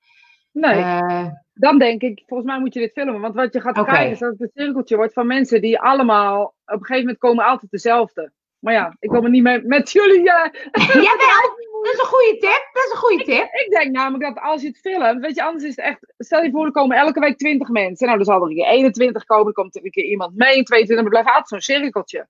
[0.52, 3.20] Nee, uh, dan denk ik, volgens mij moet je dit filmen.
[3.20, 3.94] Want wat je gaat okay.
[3.94, 7.18] krijgen is dat het een cirkeltje wordt van mensen die allemaal, op een gegeven moment
[7.18, 8.32] komen altijd dezelfde.
[8.59, 10.20] Maar ja, ik wil me niet met, met jullie...
[10.20, 10.46] Uh...
[11.04, 12.68] Jawel, dat is een goede tip.
[12.72, 13.44] Dat is een goede tip.
[13.44, 16.14] Ik, ik, denk namelijk dat als je het filmt, weet je, anders is het echt.
[16.18, 18.06] Stel je voor, er komen elke week 20 mensen.
[18.06, 20.62] Nou, dan zal er een keer 21 komen, dan komt er een keer iemand mee,
[20.62, 22.28] 22, maar blijft altijd zo'n cirkeltje.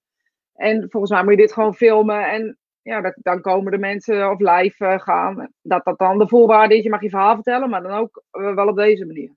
[0.55, 4.31] En volgens mij moet je dit gewoon filmen en ja, dat, dan komen de mensen
[4.31, 5.53] of live uh, gaan.
[5.63, 8.55] Dat dat dan de voorwaarde is, je mag je verhaal vertellen, maar dan ook uh,
[8.55, 9.31] wel op deze manier.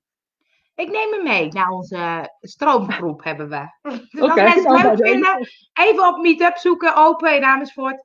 [0.75, 3.89] Ik neem hem mee naar onze stroomgroep hebben we.
[4.09, 8.03] Dus als mensen het leuk vinden, even op Meetup zoeken, open in Amersfoort.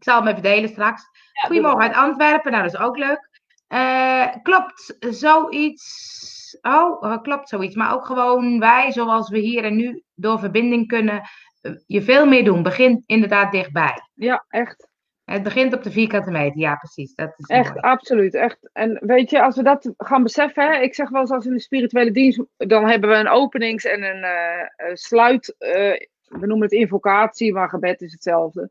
[0.00, 1.02] Ik zal hem even delen straks.
[1.32, 3.28] Ja, Goedemorgen uit Antwerpen, nou dat is ook leuk.
[3.68, 6.58] Uh, klopt zoiets?
[6.60, 7.74] Oh, uh, klopt zoiets.
[7.74, 11.22] Maar ook gewoon wij, zoals we hier en nu door verbinding kunnen,
[11.62, 12.62] uh, je veel meer doen.
[12.62, 14.00] Begin inderdaad dichtbij.
[14.14, 14.88] Ja, echt.
[15.24, 17.14] Het begint op de vierkante meter, ja, precies.
[17.14, 17.80] Dat is echt, mooi.
[17.80, 18.34] absoluut.
[18.34, 18.70] Echt.
[18.72, 21.52] En weet je, als we dat gaan beseffen, hè, ik zeg wel eens als in
[21.52, 27.52] de spirituele dienst, dan hebben we een openings- en een sluit, we noemen het invocatie,
[27.52, 28.70] maar gebed is hetzelfde.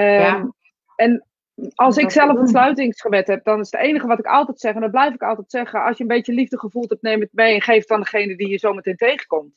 [0.00, 0.50] Ja.
[0.96, 1.26] En
[1.74, 4.80] als ik zelf een sluitingsgebed heb, dan is het enige wat ik altijd zeg, en
[4.80, 7.54] dat blijf ik altijd zeggen, als je een beetje liefde gevoeld hebt, neem het mee
[7.54, 9.54] en geef het aan degene die je zometeen tegenkomt.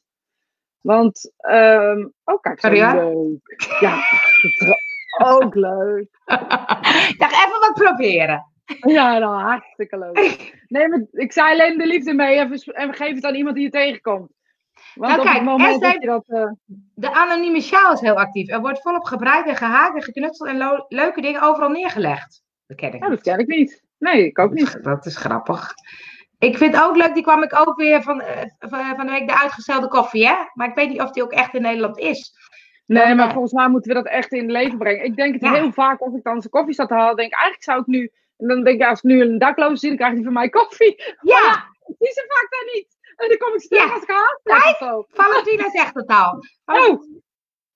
[0.81, 2.93] Want, um, oh kijk, zo ja?
[2.93, 3.77] leuk.
[3.79, 4.03] Ja,
[5.33, 6.07] ook leuk.
[7.11, 8.45] ik dacht even wat proberen.
[8.81, 10.53] Ja, nou, hartstikke leuk.
[10.67, 13.63] Neem het, ik zei alleen de liefde mee en, en geef het aan iemand die
[13.63, 14.31] je tegenkomt.
[14.95, 16.51] Want nou, kijk, moment dat je dat, uh...
[16.93, 18.49] de anonieme sjaal is heel actief.
[18.49, 22.43] Er wordt volop gebruikt en gehaakt en geknutseld en leuke dingen overal neergelegd.
[22.67, 23.83] Dat ken ik ja, dat ken ik niet.
[23.97, 24.83] Nee, ik ook niet.
[24.83, 25.73] Dat is grappig.
[26.39, 28.27] Ik vind ook leuk, die kwam ik ook weer van, uh,
[28.95, 30.35] van de week, de uitgestelde koffie, hè?
[30.53, 32.33] Maar ik weet niet of die ook echt in Nederland is.
[32.85, 35.05] Nee, maar volgens mij moeten we dat echt in leven brengen.
[35.05, 35.53] Ik denk het ja.
[35.53, 37.87] heel vaak als ik dan zijn koffie sta te halen, denk ik eigenlijk zou ik
[37.87, 40.33] nu, en dan denk ik als ik nu een dakloze zie, dan krijgt hij van
[40.33, 41.03] mij koffie.
[41.21, 41.41] Ja!
[41.41, 42.97] Maar zie ze vaak daar niet.
[43.19, 43.93] En dan kom ik stil ja.
[43.93, 46.43] als ik haast Kijk, Valentina zegt het al.
[46.65, 47.01] Oh.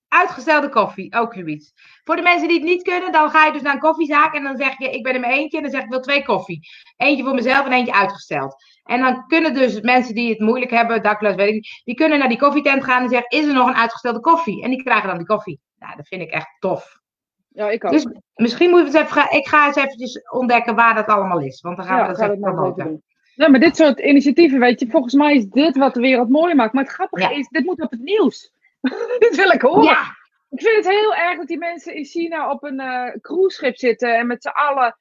[0.08, 1.74] Uitgestelde koffie, ook zoiets.
[2.04, 4.44] Voor de mensen die het niet kunnen, dan ga je dus naar een koffiezaak en
[4.44, 5.58] dan zeg je, ik ben er maar eentje.
[5.58, 6.60] En dan zeg ik, ik wil twee koffie.
[6.98, 8.56] Eentje voor mezelf en eentje uitgesteld.
[8.84, 12.20] En dan kunnen dus mensen die het moeilijk hebben, dakloos, weet ik niet, die kunnen
[12.20, 14.64] naar die koffietent gaan en zeggen, is er nog een uitgestelde koffie?
[14.64, 15.60] En die krijgen dan die koffie.
[15.80, 17.02] Nou, dat vind ik echt tof.
[17.48, 17.92] Ja, ik ook.
[17.92, 21.62] Dus misschien moeten we het even ik ga eens eventjes ontdekken waar dat allemaal is.
[21.62, 23.04] Want dan gaan ja, we dat even promoten.
[23.36, 26.56] Ja, maar dit soort initiatieven, weet je, volgens mij is dit wat de wereld mooi
[26.56, 26.74] maakt.
[26.74, 27.30] Maar het grappige ja.
[27.30, 28.54] is, dit moet op het nieuws.
[29.20, 29.84] dit wil ik horen.
[29.84, 30.22] Ja.
[30.50, 34.18] Ik vind het heel erg dat die mensen in China op een uh, cruiseschip zitten
[34.18, 34.98] en met z'n allen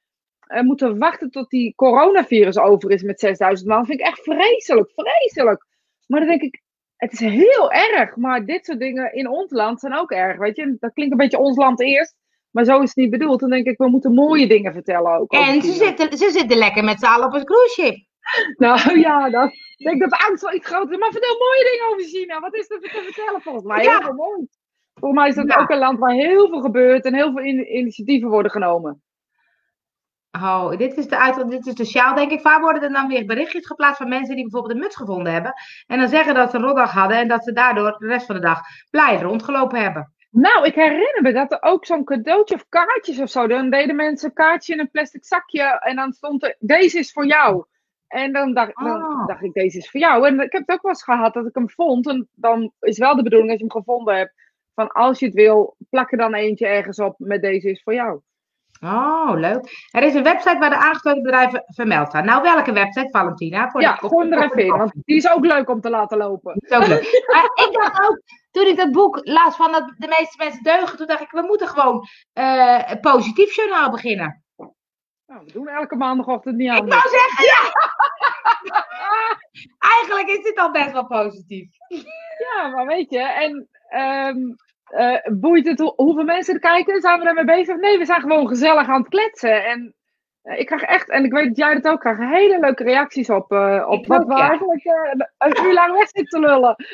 [0.47, 3.77] uh, moeten wachten tot die coronavirus over is met 6000 man.
[3.77, 5.65] Dat vind ik echt vreselijk, vreselijk.
[6.07, 6.61] Maar dan denk ik,
[6.95, 8.15] het is heel erg.
[8.15, 10.75] Maar dit soort dingen in ons land zijn ook erg, weet je.
[10.79, 12.15] Dat klinkt een beetje ons land eerst.
[12.51, 13.39] Maar zo is het niet bedoeld.
[13.39, 15.31] Dan denk ik, we moeten mooie dingen vertellen ook.
[15.31, 18.05] En ze zitten, ze zitten lekker met z'n allen op het cruiseschip.
[18.57, 20.99] Nou ja, dat, ik denk dat de angst wel iets groter is.
[20.99, 22.39] Maar vertel mooie dingen over China.
[22.39, 23.83] Wat is er te vertellen volgens mij?
[23.83, 23.91] Ja.
[23.91, 24.47] Heel veel mooi.
[24.93, 25.61] Volgens mij is dat ja.
[25.61, 29.01] ook een land waar heel veel gebeurt en heel veel in, initiatieven worden genomen.
[30.31, 32.41] Oh, dit is, de uit, dit is de sjaal, denk ik.
[32.41, 35.53] Waar worden er dan weer berichtjes geplaatst van mensen die bijvoorbeeld een muts gevonden hebben?
[35.87, 38.35] En dan zeggen dat ze een rotdag hadden en dat ze daardoor de rest van
[38.35, 38.59] de dag
[38.89, 40.13] blij rondgelopen hebben.
[40.29, 43.47] Nou, ik herinner me dat er ook zo'n cadeautje of kaartjes of zo.
[43.47, 47.11] Dan deden mensen een kaartje in een plastic zakje en dan stond er: deze is
[47.11, 47.65] voor jou.
[48.13, 49.27] En dan dacht, dan Oh.
[49.27, 50.27] dacht ik: deze is voor jou.
[50.27, 52.07] En ik heb het ook wel eens gehad dat ik hem vond.
[52.07, 54.33] En dan is wel de bedoeling als je hem gevonden hebt:
[54.75, 57.93] van als je het wil, plak er dan eentje ergens op met deze is voor
[57.93, 58.19] jou.
[58.83, 59.87] Oh, leuk.
[59.91, 62.25] Er is een website waar de aangesloten bedrijven vermeld staan.
[62.25, 63.69] Nou, welke website, Valentina?
[63.69, 66.53] Voor Ja, gewoon er even in, want die is ook leuk om te laten lopen.
[66.59, 67.23] Dat is ook leuk.
[67.33, 70.97] Maar ik dacht ook, toen ik dat boek las van dat de meeste mensen deugen,
[70.97, 72.03] toen dacht ik, we moeten gewoon
[72.33, 74.42] eh, een positief journaal beginnen.
[75.27, 76.87] Nou, we doen elke maandagochtend niet Ik aan.
[76.87, 77.71] wou zeggen, ja!
[79.99, 81.69] Eigenlijk is dit al best wel positief.
[82.37, 84.37] Ja, maar weet je, en ehm,
[84.85, 87.01] eh, boeit het hoe- hoeveel mensen er kijken?
[87.01, 87.77] Zijn we ermee bezig?
[87.77, 89.65] Nee, we zijn gewoon gezellig aan het kletsen.
[89.65, 89.95] En
[90.43, 93.51] ik krijg echt, en ik weet dat jij dat ook krijgt, hele leuke reacties op,
[93.51, 94.47] eh, op Ik wat ook, we ja.
[94.49, 96.75] eigenlijk eh, een uur lang weg zitten te lullen.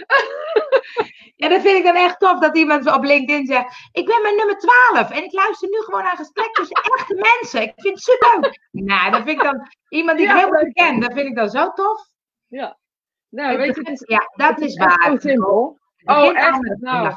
[1.36, 4.36] Ja, dat vind ik dan echt tof dat iemand op LinkedIn zegt: Ik ben mijn
[4.36, 7.62] nummer 12 en ik luister nu gewoon naar gesprek tussen echte mensen.
[7.62, 8.60] Ik vind het super leuk.
[8.72, 10.74] Nou, dat vind ik dan iemand die ik helemaal leuk.
[10.74, 11.00] ken.
[11.00, 12.08] Dat vind ik dan zo tof.
[12.48, 12.78] Ja,
[13.30, 15.16] nou, weet je, is, Ja, dat is waar.
[15.20, 15.80] simpel.
[16.04, 16.78] Oh, echt?
[16.80, 17.14] Nou.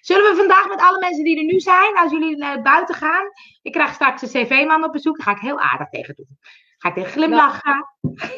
[0.00, 3.26] Zullen we vandaag met alle mensen die er nu zijn, als jullie naar buiten gaan,
[3.62, 6.38] ik krijg straks een cv-man op bezoek, daar ga ik heel aardig tegen doen.
[6.78, 7.86] Ga ik tegen glimlachen.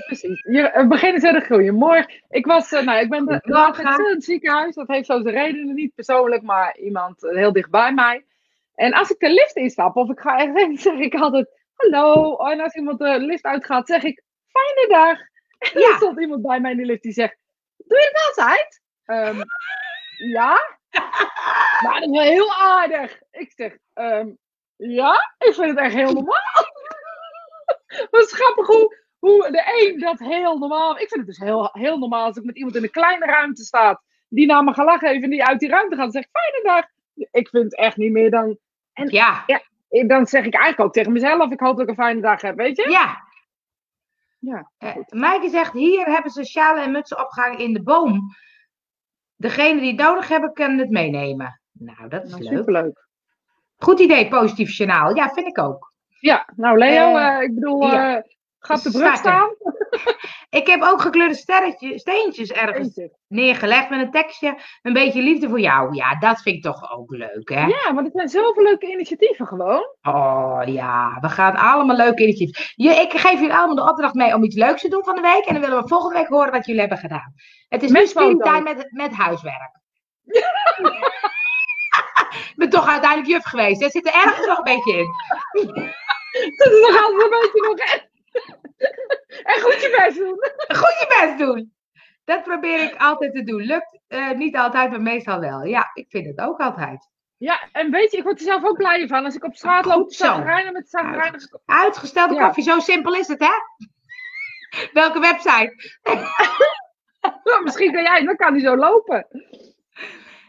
[0.06, 0.42] Precies.
[0.42, 1.74] Je, het begin is heel groeien.
[1.74, 3.84] Morgen, ik was, eh, nou, ik ben Goedemorgen.
[3.84, 4.74] laatst in het ziekenhuis.
[4.74, 8.24] Dat heeft zo zijn redenen, niet persoonlijk, maar iemand eh, heel dichtbij mij.
[8.74, 12.36] En als ik de lift instap of ik ga heen, zeg ik altijd hallo.
[12.36, 15.18] En als iemand de lift uitgaat, zeg ik fijne dag.
[15.72, 15.88] En Ja.
[15.88, 17.36] er stond iemand bij mij in de lift die zegt,
[17.76, 18.80] doe je dat altijd?
[19.04, 19.42] Ehm,
[20.30, 20.78] ja.
[21.82, 23.20] Maar dat is wel heel aardig.
[23.30, 24.28] Ik zeg, ehm,
[24.76, 26.70] ja, ik vind het echt heel normaal.
[28.10, 30.92] Wat is grappig hoe, hoe de een dat heel normaal.
[30.92, 33.64] Ik vind het dus heel, heel normaal als ik met iemand in een kleine ruimte
[33.64, 34.02] staat.
[34.28, 36.86] Die naar me gelach heeft en die uit die ruimte gaat en zegt: Fijne dag.
[37.30, 38.58] Ik vind het echt niet meer dan.
[38.92, 39.44] Ja,
[40.06, 42.56] Dan zeg ik eigenlijk ook tegen mezelf: Ik hoop dat ik een fijne dag heb,
[42.56, 42.90] weet je?
[42.90, 43.30] ja.
[44.38, 44.70] Ja.
[45.08, 48.34] Maaike zegt, hier hebben ze sjalen en mutsen opgehangen in de boom.
[49.42, 51.60] Degene die het nodig hebben, kunnen het meenemen.
[51.72, 52.56] Nou, dat is Nou, leuk.
[52.56, 53.06] superleuk.
[53.76, 55.16] Goed idee, positief journaal.
[55.16, 55.92] Ja, vind ik ook.
[56.20, 58.22] Ja, nou Leo, Eh, eh, ik bedoel, ja.
[58.66, 59.50] Ga op de brug staan.
[60.50, 64.58] Ik heb ook gekleurde sterretjes, steentjes ergens neergelegd met een tekstje.
[64.82, 65.94] Een beetje liefde voor jou.
[65.94, 67.66] Ja, dat vind ik toch ook leuk, hè?
[67.66, 69.94] Ja, maar er zijn zoveel leuke initiatieven gewoon.
[70.02, 72.72] Oh ja, we gaan allemaal leuke initiatieven.
[72.74, 75.20] Je, ik geef jullie allemaal de opdracht mee om iets leuks te doen van de
[75.20, 75.44] week.
[75.44, 77.34] En dan willen we volgende week horen wat jullie hebben gedaan.
[77.68, 79.80] Het is Met nu speeltijd met, met huiswerk.
[82.32, 83.82] Ik ben toch uiteindelijk juf geweest.
[83.82, 85.08] Er zit er ergens nog een beetje in.
[86.56, 88.10] Dat is nog altijd een beetje nog.
[89.42, 90.36] En goed je best doen.
[90.80, 91.72] Goed je best doen.
[92.24, 93.62] Dat probeer ik altijd te doen.
[93.62, 95.62] Lukt eh, niet altijd, maar meestal wel.
[95.64, 97.10] Ja, ik vind het ook altijd.
[97.36, 99.24] Ja, en weet je, ik word er zelf ook blij van.
[99.24, 100.16] Als ik op straat loop, Goed
[100.72, 101.60] met.
[101.64, 102.44] Uitgestelde Ja.
[102.44, 103.52] koffie, zo simpel is het, hè?
[105.00, 105.74] Welke website?
[107.44, 109.26] Nou, misschien kan jij, dan kan hij zo lopen.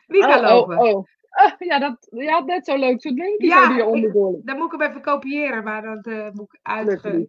[0.08, 0.78] Wie kan Oh, lopen?
[0.78, 1.08] Oh, oh.
[1.34, 4.40] Eh, ja, dat, je had net zo leuk zo'n linkje Ja, zo die onderdoor.
[4.44, 7.26] Dan moet ik hem even kopiëren, maar dan eh, moet ik uitge...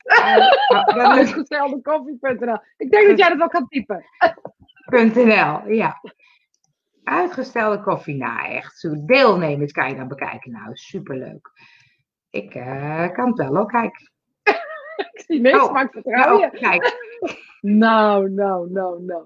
[0.94, 2.58] dat Uitgestelde koffie.nl.
[2.76, 4.04] Ik denk dat jij dat wel kan typen.
[4.84, 6.00] .nl, ja.
[7.04, 8.78] Uitgestelde koffie, nou echt.
[8.78, 10.52] Zo deelnemers kan je dan bekijken.
[10.52, 11.50] Nou, superleuk.
[12.30, 14.10] Ik eh, kan het wel ook, kijk.
[15.12, 16.44] Ik zie niks, Oh, maar ik vertrouw je.
[16.44, 16.92] Oh, kijk,
[17.60, 19.24] Nou, nou, nou, nou.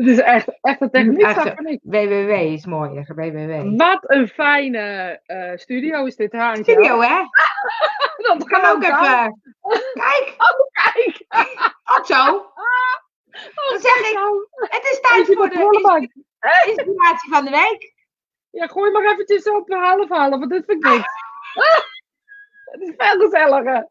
[0.00, 3.76] Het is echt, echt een techniek Echt, www is mooi, www.
[3.76, 6.56] Wat een fijne eh, studio is dit, haar.
[6.56, 7.16] Studio, hè?
[8.26, 9.40] Dat Kan ook even.
[9.92, 10.34] Kijk,
[10.82, 11.24] Kijk.
[11.98, 12.24] ook zo.
[13.54, 16.10] Dan zeg ik, Nou, het is tijd voor de
[16.66, 17.94] inspiratie van de week.
[18.50, 21.12] Ja, gooi maar eventjes op de half halen, want dit vind ik niks.
[22.64, 23.88] Het is veel gezelliger.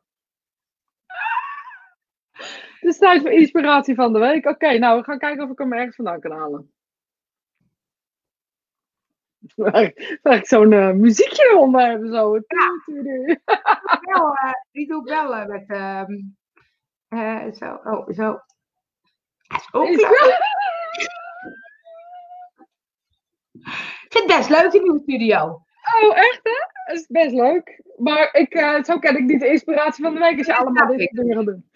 [2.80, 4.46] Het is tijd voor inspiratie van de week.
[4.46, 6.72] Oké, nou, we gaan kijken of ik hem ergens vandaan kan halen.
[10.24, 12.06] Ik zo'n eh, muziekje eronder heb.
[12.06, 12.32] Zo.
[14.02, 15.64] Wel, eh, die doe ik wel eh, met...
[15.68, 16.12] ehm,
[17.08, 18.40] eh, zo, oh, zo.
[19.72, 20.02] Dat is.
[24.04, 25.62] Ik vind het best leuk, die nieuwe studio.
[26.02, 26.52] Oh, echt hè?
[26.86, 27.84] Dat is best leuk.
[27.98, 30.88] Maar ik, eh, zo ken ik niet de inspiratie van de week als je allemaal
[30.88, 31.70] soort dingen gaat doen.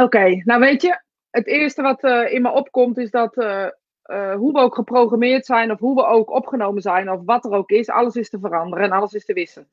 [0.00, 3.66] Oké, nou weet je, het eerste wat eh, in me opkomt is dat eh,
[4.02, 7.52] eh, hoe we ook geprogrammeerd zijn of hoe we ook opgenomen zijn of wat er
[7.52, 9.68] ook is, alles is te veranderen en alles is te wissen.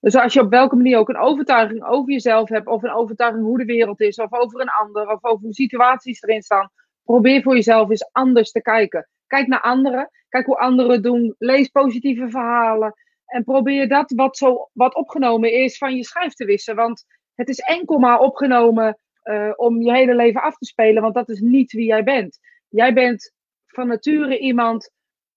[0.00, 3.44] Dus als je op welke manier ook een overtuiging over jezelf hebt, of een overtuiging
[3.44, 6.70] hoe de wereld is, of over een ander, of over hoe situaties erin staan,
[7.02, 9.08] probeer voor jezelf eens anders te kijken.
[9.26, 12.94] Kijk naar anderen, kijk hoe anderen doen, lees positieve verhalen
[13.26, 16.76] en probeer dat wat, zo, wat opgenomen is van je schijf te wissen.
[16.76, 17.04] Want
[17.34, 21.28] het is enkel maar opgenomen uh, om je hele leven af te spelen, want dat
[21.28, 22.38] is niet wie jij bent.
[22.68, 23.32] Jij bent
[23.66, 24.90] van nature iemand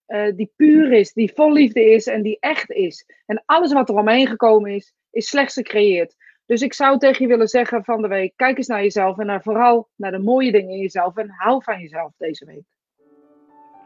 [0.08, 3.06] uh, die puur is, die vol liefde is en die echt is.
[3.26, 6.16] En alles wat er omheen gekomen is, is slechts gecreëerd.
[6.46, 9.26] Dus ik zou tegen je willen zeggen van de week, kijk eens naar jezelf en
[9.26, 12.64] naar vooral naar de mooie dingen in jezelf en hou van jezelf deze week.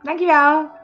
[0.02, 0.83] Dankjewel.